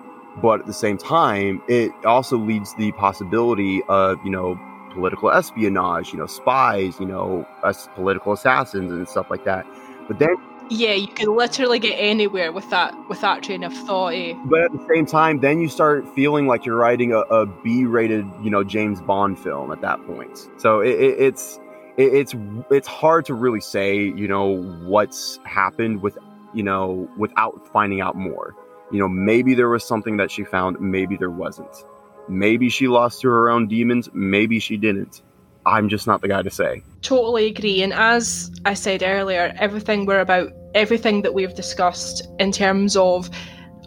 [0.42, 4.58] but at the same time, it also leads the possibility of you know
[4.92, 9.66] political espionage, you know, spies, you know, us political assassins and stuff like that.
[10.08, 10.34] But then
[10.70, 14.14] yeah, you can literally get anywhere with that with that train of thought.
[14.14, 14.34] Eh?
[14.44, 18.24] But at the same time, then you start feeling like you're writing a, a B-rated,
[18.40, 20.48] you know, James Bond film at that point.
[20.58, 21.58] So it, it, it's
[21.96, 22.34] it, it's
[22.70, 26.18] it's hard to really say, you know, what's happened with,
[26.54, 28.54] you know, without finding out more.
[28.90, 31.84] You know, maybe there was something that she found, maybe there wasn't.
[32.28, 35.22] Maybe she lost to her own demons, maybe she didn't.
[35.66, 36.82] I'm just not the guy to say.
[37.02, 37.82] Totally agree.
[37.82, 43.30] And as I said earlier, everything we're about, everything that we've discussed in terms of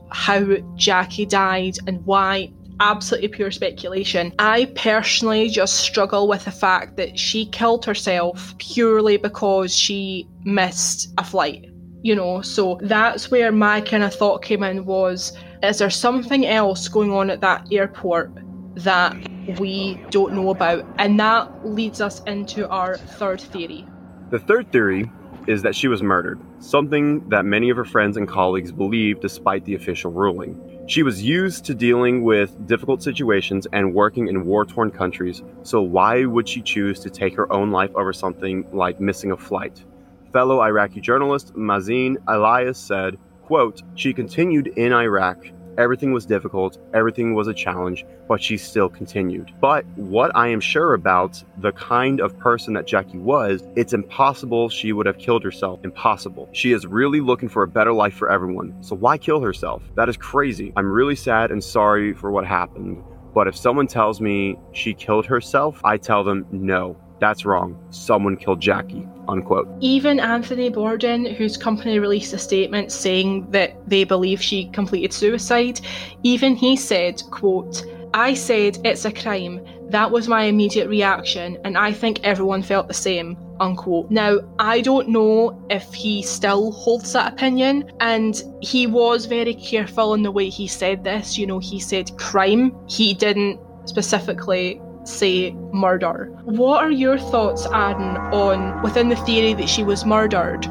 [0.09, 2.51] how Jacky died and why
[2.83, 4.33] absolutely pure speculation.
[4.39, 11.13] I personally just struggle with the fact that she killed herself purely because she missed
[11.17, 11.65] a flight.
[12.01, 15.31] You know, so that's where my kind of thought came in was
[15.63, 18.33] is there something else going on at that airport
[18.75, 19.15] that
[19.59, 20.85] we don't know about?
[20.97, 23.87] And that leads us into our third theory.
[24.31, 25.09] The third theory
[25.47, 29.63] is that she was murdered, something that many of her friends and colleagues believe despite
[29.63, 30.72] the official ruling.
[30.85, 35.81] She was used to dealing with difficult situations and working in war torn countries, so
[35.81, 39.81] why would she choose to take her own life over something like missing a flight?
[40.33, 45.45] Fellow Iraqi journalist Mazin Elias said, quote, She continued in Iraq
[45.77, 49.51] Everything was difficult, everything was a challenge, but she still continued.
[49.59, 54.69] But what I am sure about the kind of person that Jacky was, it's impossible
[54.69, 55.79] she would have killed herself.
[55.83, 56.49] Impossible.
[56.51, 58.75] She is really looking for a better life for everyone.
[58.81, 59.83] So why kill herself?
[59.95, 60.73] That is crazy.
[60.75, 63.03] I'm really sad and sorry for what happened.
[63.33, 66.97] But if someone tells me she killed herself, I tell them no.
[67.23, 67.77] That's wrong.
[67.89, 69.07] Someone killed Jacky.
[69.29, 69.69] Unquote.
[69.79, 75.79] Even Anthony Borden, whose company released a statement saying that they believe she completed suicide,
[76.23, 79.65] even he said, quote, I said it's a crime.
[79.87, 83.37] That was my immediate reaction, and I think everyone felt the same.
[83.61, 84.11] Unquote.
[84.11, 90.13] Now, I don't know if he still holds that opinion, and he was very careful
[90.13, 91.37] in the way he said this.
[91.37, 92.75] You know, he said crime.
[92.89, 96.31] He didn't specifically say murder.
[96.43, 100.65] What are your thoughts, Aaron, on within the theory that she was murdered?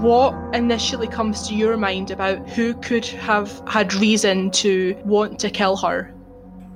[0.00, 5.50] What initially comes to your mind about who could have had reason to want to
[5.50, 6.14] kill her?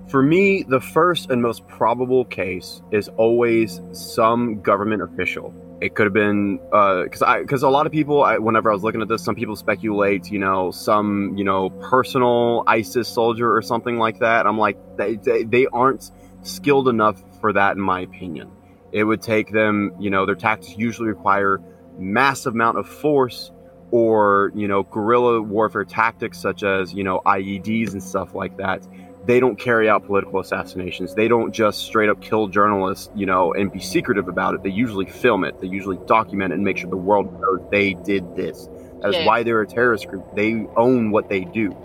[0.09, 5.55] For me, the first and most probable case is always some government official.
[5.81, 8.75] It could have been because uh, I because a lot of people, I, whenever I
[8.75, 13.57] was looking at this, some people speculate, you know, some you know personal ISIS soldier
[13.57, 14.47] or something like that.
[14.47, 16.11] I'm like, they, they, they aren't
[16.43, 18.51] skilled enough for that, in my opinion.
[18.93, 21.61] It would take them, you know, their tactics usually require
[21.99, 23.51] massive amount of force
[23.91, 28.87] or, you know, guerrilla warfare tactics such as, you know, IEDs and stuff like that.
[29.25, 31.15] They don't carry out political assassinations.
[31.15, 34.63] They don't just straight up kill journalists, you know, and be secretive about it.
[34.63, 35.61] They usually film it.
[35.61, 38.69] They usually document it and make sure the world knows they did this.
[39.01, 39.27] That's yeah.
[39.27, 40.35] why they're a terrorist group.
[40.35, 41.77] They own what they do.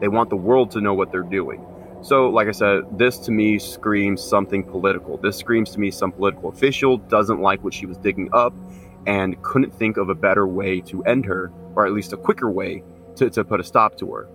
[0.00, 1.64] They want the world to know what they're doing.
[2.02, 5.18] So, like I said, this to me screams something political.
[5.18, 8.54] This screams to me some political official doesn't like what she was digging up
[9.06, 12.50] and couldn't think of a better way to end her, or at least a quicker
[12.50, 12.82] way
[13.16, 14.28] to, to put a stop to her.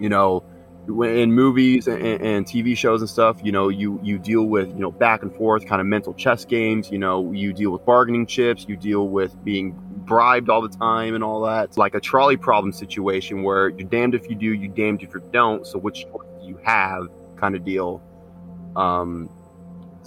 [0.00, 0.44] You know,
[0.86, 4.80] in movies and, and, TV shows and stuff, you know, you you deal with you
[4.80, 6.90] know back and forth kind of mental chess games.
[6.90, 11.14] You know, you deal with bargaining chips, you deal with being bribed all the time
[11.14, 11.64] and all that.
[11.64, 15.14] It's like a trolley problem situation where you're damned if you do, you're damned if
[15.14, 15.66] you don't.
[15.66, 16.06] So which
[16.54, 18.02] you have kind of deal.
[18.76, 19.28] Um,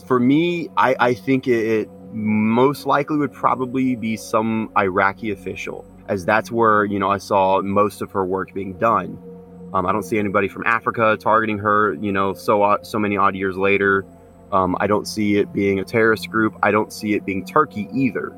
[0.05, 6.25] for me, I, I think it, most likely would probably be some Iraqi official, as
[6.25, 9.17] that's where you know I saw most of her work being done.
[9.73, 11.93] Um, I don't see anybody from Africa targeting her.
[11.93, 14.05] You know, so so many odd years later.
[14.51, 16.57] Um, I don't see it being a terrorist group.
[16.63, 18.33] I don't see it being Turkey either,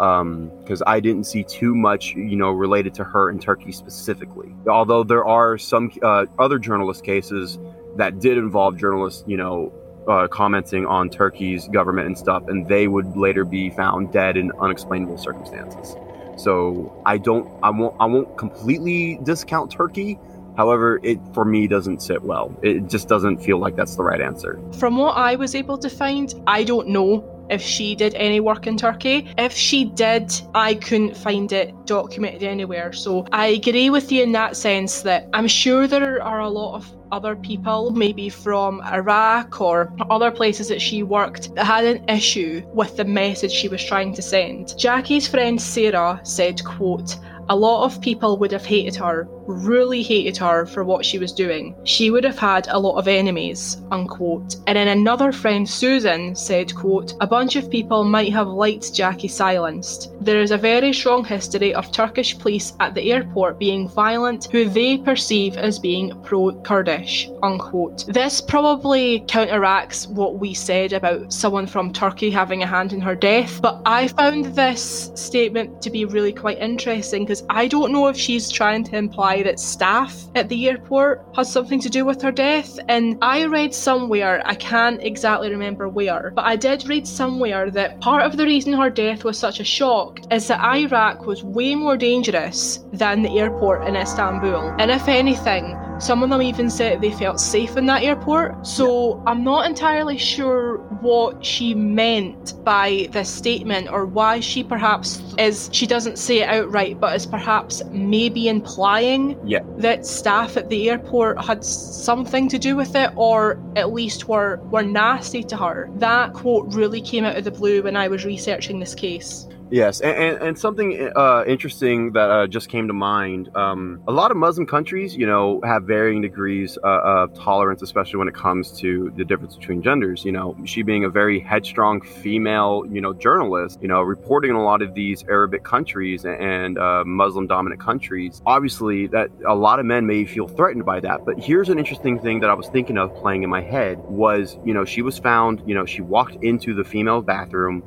[0.00, 4.54] because um, I didn't see too much, you know, related to her in Turkey specifically.
[4.66, 7.58] Although there are some uh, other journalist cases
[7.96, 9.74] that did involve journalists, you know,
[10.08, 14.52] uh, commenting on Turkey's government and stuff, and they would later be found dead in
[14.58, 15.94] unexplainable circumstances.
[16.38, 20.18] So I don't, I won't, I won't completely discount Turkey.
[20.56, 22.58] However, it for me doesn't sit well.
[22.62, 24.58] It just doesn't feel like that's the right answer.
[24.78, 28.66] From what I was able to find, I don't know if she did any work
[28.66, 29.32] in Turkey.
[29.36, 32.92] If she did, I couldn't find it documented anywhere.
[32.92, 36.76] So I agree with you in that sense that I'm sure there are a lot
[36.76, 42.08] of other people, maybe from Iraq or other places that she worked, that had an
[42.08, 44.78] issue with the message she was trying to send.
[44.78, 47.16] Jacky's friend Sarah said, quote,
[47.48, 51.32] a lot of people would have hated her, really hated her for what she was
[51.32, 51.74] doing.
[51.84, 54.56] She would have had a lot of enemies, unquote.
[54.66, 59.28] And then another friend, Susan, said, quote, a bunch of people might have liked Jacky
[59.28, 60.12] silenced.
[60.20, 64.68] There is a very strong history of Turkish police at the airport being violent who
[64.68, 68.06] they perceive as being pro-Kurdish, unquote.
[68.06, 73.14] This probably counteracts what we said about someone from Turkey having a hand in her
[73.14, 78.08] death, but I found this statement to be really quite interesting because I don't know
[78.08, 82.22] if she's trying to imply that staff at the airport has something to do with
[82.22, 82.78] her death.
[82.88, 88.00] And I read somewhere, I can't exactly remember where, but I did read somewhere that
[88.00, 91.74] part of the reason her death was such a shock is that Iraq was way
[91.74, 94.74] more dangerous than the airport in Istanbul.
[94.78, 98.66] And if anything, some of them even said they felt safe in that airport.
[98.66, 105.22] So I'm not entirely sure what she meant by this statement or why she perhaps
[105.38, 109.60] is, she doesn't say it outright, but is perhaps maybe implying yeah.
[109.76, 114.56] that staff at the airport had something to do with it or at least were,
[114.70, 115.90] were nasty to her.
[115.96, 119.46] That quote really came out of the blue when I was researching this case.
[119.70, 123.54] Yes, and, and, and something uh, interesting that uh, just came to mind.
[123.56, 128.18] Um, a lot of Muslim countries, you know, have varying degrees uh, of tolerance, especially
[128.18, 130.24] when it comes to the difference between genders.
[130.24, 134.56] You know, she being a very headstrong female, you know, journalist, you know, reporting in
[134.56, 138.42] a lot of these Arabic countries and uh, Muslim-dominant countries.
[138.46, 141.24] Obviously, that a lot of men may feel threatened by that.
[141.24, 144.58] But here's an interesting thing that I was thinking of playing in my head was,
[144.64, 147.84] you know, she was found, you know, she walked into the female bathroom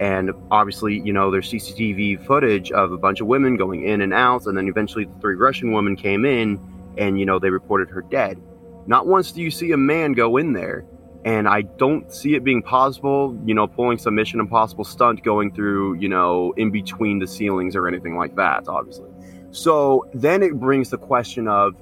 [0.00, 4.14] and obviously, you know, there's CCTV footage of a bunch of women going in and
[4.14, 4.46] out.
[4.46, 6.58] And then eventually the three Russian women came in
[6.96, 8.40] and, you know, they reported her dead.
[8.86, 10.86] Not once do you see a man go in there.
[11.22, 15.54] And I don't see it being possible, you know, pulling some Mission Impossible stunt going
[15.54, 19.10] through, you know, in between the ceilings or anything like that, obviously.
[19.50, 21.74] So then it brings the question of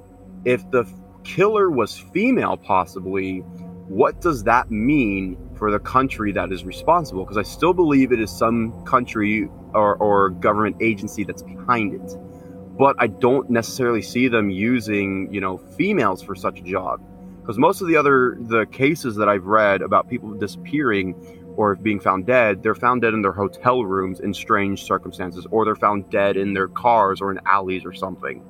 [0.43, 0.83] if the
[1.23, 3.37] killer was female, possibly,
[3.87, 8.21] what does that mean for the country that is responsible because I still believe it
[8.21, 12.17] is some country or, or government agency that's behind it.
[12.77, 17.01] But I don't necessarily see them using, you know, females for such a job.
[17.41, 21.13] Because most of the other the cases that I've read about people disappearing
[21.57, 25.65] or being found dead, they're found dead in their hotel rooms in strange circumstances, or
[25.65, 28.41] they're found dead in their cars or in alleys or something.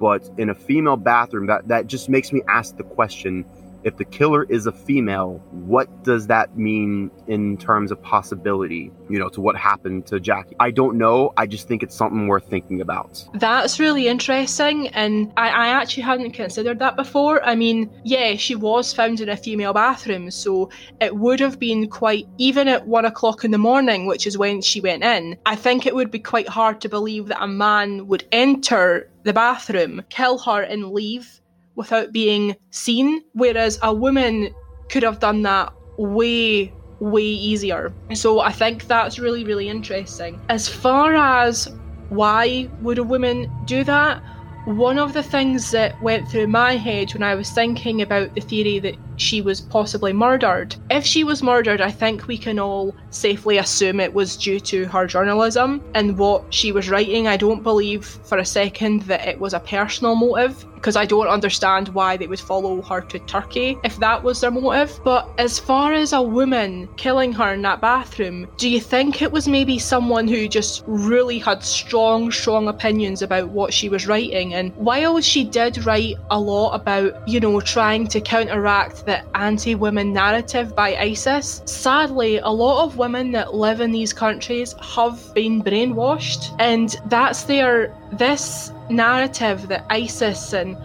[0.00, 3.44] But in a female bathroom, that, that just makes me ask the question
[3.84, 9.18] if the killer is a female, what does that mean in terms of possibility, you
[9.18, 10.56] know, to what happened to Jacky?
[10.60, 11.32] I don't know.
[11.36, 13.24] I just think it's something worth thinking about.
[13.34, 14.88] That's really interesting.
[14.88, 17.42] And I, I actually hadn't considered that before.
[17.44, 20.30] I mean, yeah, she was found in a female bathroom.
[20.30, 20.70] So
[21.00, 24.60] it would have been quite, even at one o'clock in the morning, which is when
[24.60, 28.06] she went in, I think it would be quite hard to believe that a man
[28.08, 31.39] would enter the bathroom, kill her, and leave
[31.74, 34.54] without being seen, whereas a woman
[34.88, 37.92] could have done that way, way easier.
[38.14, 40.40] So I think that's really, really interesting.
[40.48, 41.68] As far as
[42.08, 44.22] why would a woman do that?
[44.66, 48.42] One of the things that went through my head when I was thinking about the
[48.42, 50.76] theory that she was possibly murdered.
[50.90, 54.84] If she was murdered, I think we can all safely assume it was due to
[54.86, 57.26] her journalism and what she was writing.
[57.26, 61.28] I don't believe for a second that it was a personal motive because I don't
[61.28, 64.98] understand why they would follow her to Turkey if that was their motive.
[65.04, 69.30] But as far as a woman killing her in that bathroom, do you think it
[69.30, 74.54] was maybe someone who just really had strong, strong opinions about what she was writing?
[74.54, 79.74] And while she did write a lot about, you know, trying to counteract the anti
[79.74, 85.34] women narrative by ISIS, sadly, a lot of women that live in these countries have
[85.34, 90.76] been brainwashed, and that's their this narrative that ISIS and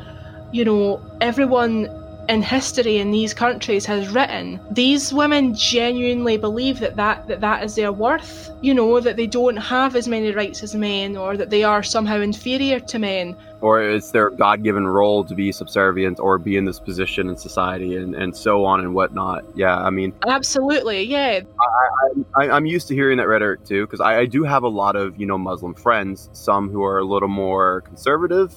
[0.52, 1.90] you know, everyone
[2.30, 7.64] in history in these countries has written these women genuinely believe that that, that that
[7.64, 8.52] is their worth.
[8.62, 11.84] You know that they don't have as many rights as men or that they are
[11.84, 13.36] somehow inferior to men.
[13.62, 17.96] Or it's their god-given role to be subservient or be in this position in society
[17.96, 19.46] and, and so on and whatnot.
[19.56, 21.42] Yeah i mean absolutely yeah.
[22.36, 24.68] I, I, am used to hearing that rhetoric too because I, I do have a
[24.68, 28.54] lot of you know muslim friends some who are a little more conservative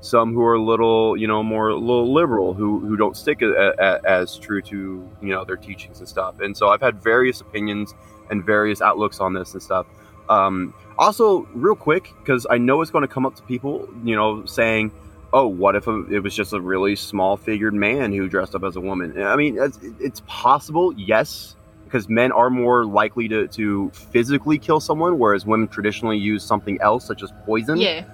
[0.00, 3.42] some who are a little, you know, more a little liberal, who who don't stick
[3.42, 6.40] a, a, as true to you know their teachings and stuff.
[6.40, 7.94] And so I've had various opinions
[8.30, 9.86] and various outlooks on this and stuff.
[10.28, 14.14] Um, also, real quick, because I know it's going to come up to people, you
[14.14, 14.92] know, saying,
[15.32, 18.76] "Oh, what if a, it was just a really small-figured man who dressed up as
[18.76, 23.90] a woman?" I mean, it's, it's possible, yes, because men are more likely to to
[23.90, 27.78] physically kill someone, whereas women traditionally use something else, such as poison.
[27.78, 28.04] Yeah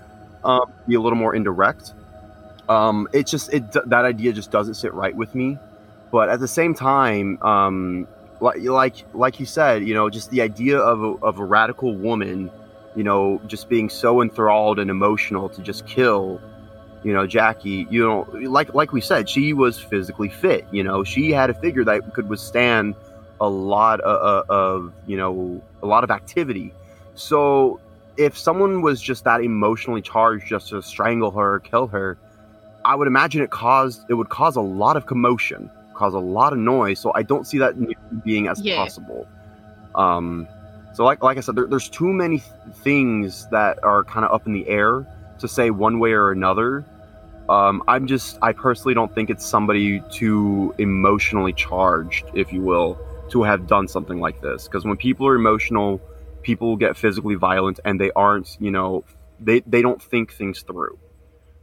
[0.44, 1.92] um, be a little more indirect.
[2.68, 5.58] Um, it just it that idea just doesn't sit right with me.
[6.10, 8.06] But at the same time, um,
[8.40, 11.94] like like like you said, you know, just the idea of a, of a radical
[11.94, 12.50] woman,
[12.94, 16.40] you know, just being so enthralled and emotional to just kill,
[17.02, 17.86] you know, Jacky.
[17.90, 20.66] You know, like like we said, she was physically fit.
[20.70, 22.94] You know, she had a figure that could withstand
[23.40, 26.72] a lot of, of you know a lot of activity.
[27.14, 27.80] So
[28.16, 32.18] if someone was just that emotionally charged just to strangle her or kill her,
[32.84, 36.52] I would imagine it caused it would cause a lot of commotion, cause a lot
[36.52, 37.00] of noise.
[37.00, 37.74] So I don't see that
[38.24, 38.76] being as yeah.
[38.76, 39.26] possible.
[39.94, 40.46] Um,
[40.92, 44.32] so like like I said, there, there's too many th- things that are kind of
[44.32, 45.06] up in the air
[45.38, 46.84] to say one way or another.
[47.48, 52.98] Um, I'm just I personally don't think it's somebody too emotionally charged, if you will,
[53.30, 54.64] to have done something like this.
[54.64, 56.00] Because when people are emotional
[56.44, 59.04] people get physically violent and they aren't, you know,
[59.40, 60.98] they, they don't think things through.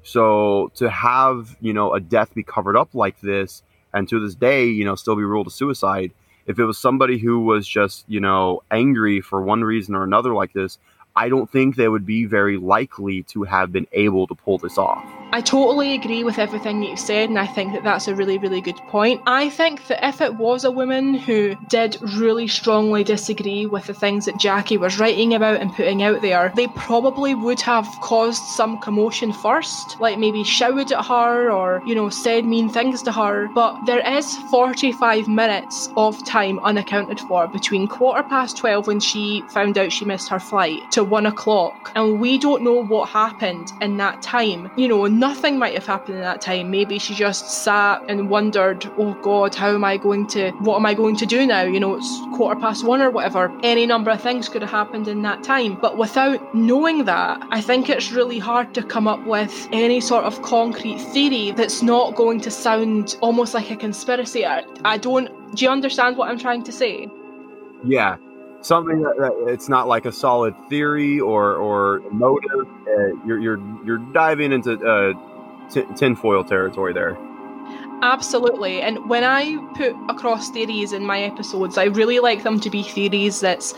[0.03, 3.63] So to have, you know, a death be covered up like this
[3.93, 6.11] and to this day, you know, still be ruled a suicide,
[6.47, 10.33] if it was somebody who was just, you know, angry for one reason or another
[10.33, 10.79] like this,
[11.15, 14.77] I don't think they would be very likely to have been able to pull this
[14.77, 15.05] off.
[15.33, 18.59] I totally agree with everything you've said, and I think that that's a really, really
[18.59, 19.21] good point.
[19.25, 23.93] I think that if it was a woman who did really strongly disagree with the
[23.93, 28.43] things that Jacky was writing about and putting out there, they probably would have caused
[28.43, 33.11] some commotion first, like maybe shouted at her or, you know, said mean things to
[33.13, 33.47] her.
[33.55, 39.43] But there is 45 minutes of time unaccounted for between quarter past 12 when she
[39.49, 43.71] found out she missed her flight to one o'clock, and we don't know what happened
[43.79, 44.69] in that time.
[44.75, 46.71] You know, nothing might have happened in that time.
[46.71, 50.85] Maybe she just sat and wondered, oh God, how am I going to, what am
[50.87, 51.61] I going to do now?
[51.61, 53.55] You know, it's quarter past one or whatever.
[53.61, 55.75] Any number of things could have happened in that time.
[55.79, 60.25] But without knowing that, I think it's really hard to come up with any sort
[60.25, 64.43] of concrete theory that's not going to sound almost like a conspiracy.
[64.43, 67.07] I, I don't, do you understand what I'm trying to say?
[67.83, 68.17] Yeah,
[68.61, 72.67] something that, that, it's not like a solid theory or or motive.
[72.87, 75.13] Uh, you're you're you're diving into uh,
[75.69, 77.17] t- tinfoil territory there.
[78.03, 82.69] Absolutely, and when I put across theories in my episodes, I really like them to
[82.69, 83.73] be theories that's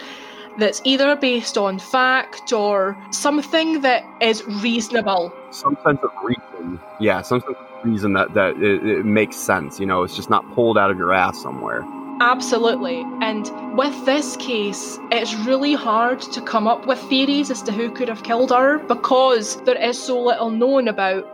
[0.58, 5.34] that's either based on fact or something that is reasonable.
[5.50, 9.80] Some sense of reason, yeah, some sense of reason that that it, it makes sense.
[9.80, 11.84] You know, it's just not pulled out of your ass somewhere.
[12.22, 13.02] Absolutely.
[13.22, 17.92] And with this case, it's really hard to come up with theories as to who
[17.92, 21.26] could have killed her because there is so little known about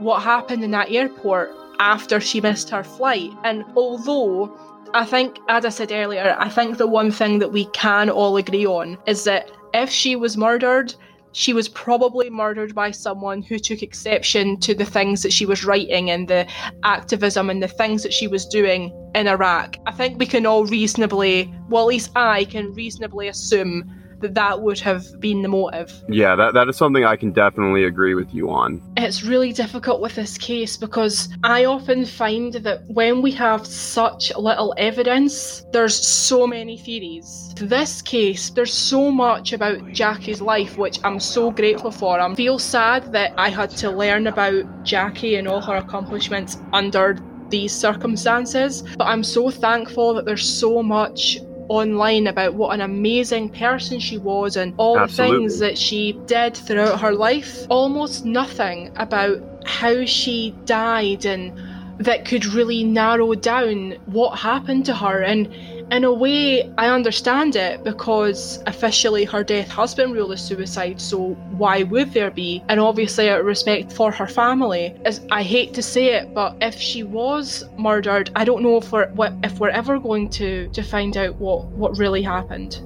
[0.00, 3.30] what happened in that airport after she missed her flight.
[3.44, 4.56] And although
[4.94, 8.36] I think, as I said earlier, I think the one thing that we can all
[8.36, 10.94] agree on is that if she was murdered,
[11.32, 15.64] she was probably murdered by someone who took exception to the things that she was
[15.64, 16.46] writing and the
[16.84, 19.76] activism and the things that she was doing in Iraq.
[19.86, 23.90] I think we can all reasonably, well, at least I can reasonably assume
[24.20, 25.92] that that would have been the motive.
[26.08, 28.82] Yeah, that, that is something I can definitely agree with you on.
[28.96, 34.34] It's really difficult with this case because I often find that when we have such
[34.36, 37.54] little evidence, there's so many theories.
[37.56, 42.18] This case, there's so much about Jacky's life, which I'm so grateful for.
[42.18, 47.18] I feel sad that I had to learn about Jacky and all her accomplishments under
[47.50, 51.38] these circumstances, but I'm so thankful that there's so much
[51.68, 55.36] online about what an amazing person she was and all Absolutely.
[55.36, 57.66] the things that she did throughout her life.
[57.68, 61.52] Almost nothing about how she died and
[61.98, 65.22] that could really narrow down what happened to her.
[65.22, 65.48] And
[65.90, 71.00] In a way, I understand it because officially her death has been ruled as suicide,
[71.00, 72.62] so why would there be?
[72.68, 76.56] And obviously, out of respect for her family, as I hate to say it, but
[76.60, 79.10] if she was murdered, I don't know if we're
[79.42, 82.82] if we're ever going to to find out what what really happened.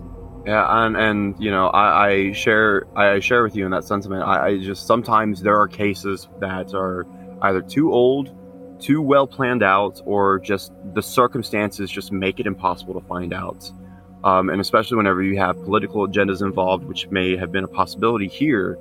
[0.46, 4.22] Yeah, and and you know, I, I share I share with you in that sentiment.
[4.22, 7.06] I, I just sometimes there are cases that are
[7.42, 8.30] either too old,
[8.82, 13.70] too well planned out, or just the circumstances just make it impossible to find out.
[14.24, 18.28] Um, and especially whenever you have political agendas involved, which may have been a possibility
[18.28, 18.78] here.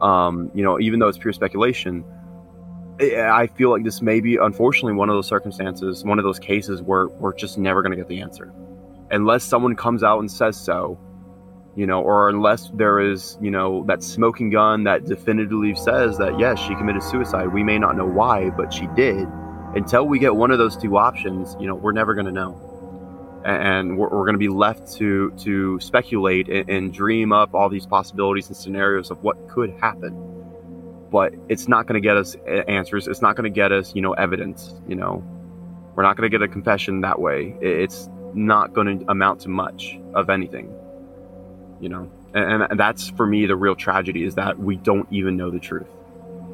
[0.00, 2.04] Um, you know, even though it's pure speculation,
[3.00, 6.82] I feel like this may be, unfortunately, one of those circumstances, one of those cases
[6.82, 8.52] where we're just never going to get the answer
[9.10, 10.98] unless someone comes out and says so,
[11.76, 16.38] you know, or unless there is, you know, that smoking gun that definitively says that
[16.40, 17.52] yes, she committed suicide.
[17.52, 19.28] We may not know why, but she did.
[19.74, 23.42] Until we get one of those two options, you know, we're never going to know,
[23.44, 27.68] and we're, we're going to be left to to speculate and, and dream up all
[27.68, 30.14] these possibilities and scenarios of what could happen.
[31.10, 33.06] But it's not going to get us eh, answers.
[33.06, 34.74] It's not going to get us, you know, evidence.
[34.88, 35.22] You know,
[35.94, 37.54] we're not going to get a confession that way.
[37.60, 40.74] It's not going to amount to much of anything
[41.80, 45.36] you know and, and, that's for me the real tragedy is that we don't even
[45.36, 45.86] know the truth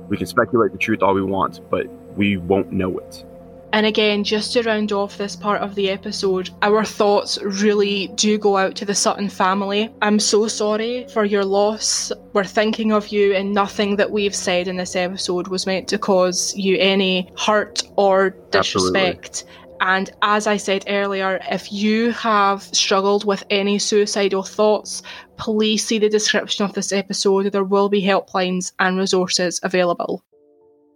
[0.08, 1.86] we can speculate the truth all we want but
[2.16, 3.24] we won't know it
[3.72, 8.36] and again, just to round off this part of the episode, our thoughts really do
[8.36, 9.90] go out to the Sutton family.
[10.02, 12.12] I'm so sorry for your loss.
[12.34, 15.98] We're thinking of you, and nothing that we've said in this episode was meant to
[15.98, 19.44] cause you any hurt or disrespect.
[19.44, 19.61] Absolutely.
[19.84, 25.02] And as I said earlier, if you have struggled with any suicidal thoughts,
[25.38, 27.50] please see the description of this episode.
[27.50, 30.22] There will be helplines and resources available.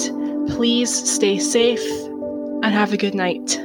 [0.49, 1.83] Please stay safe
[2.61, 3.59] and have a good night.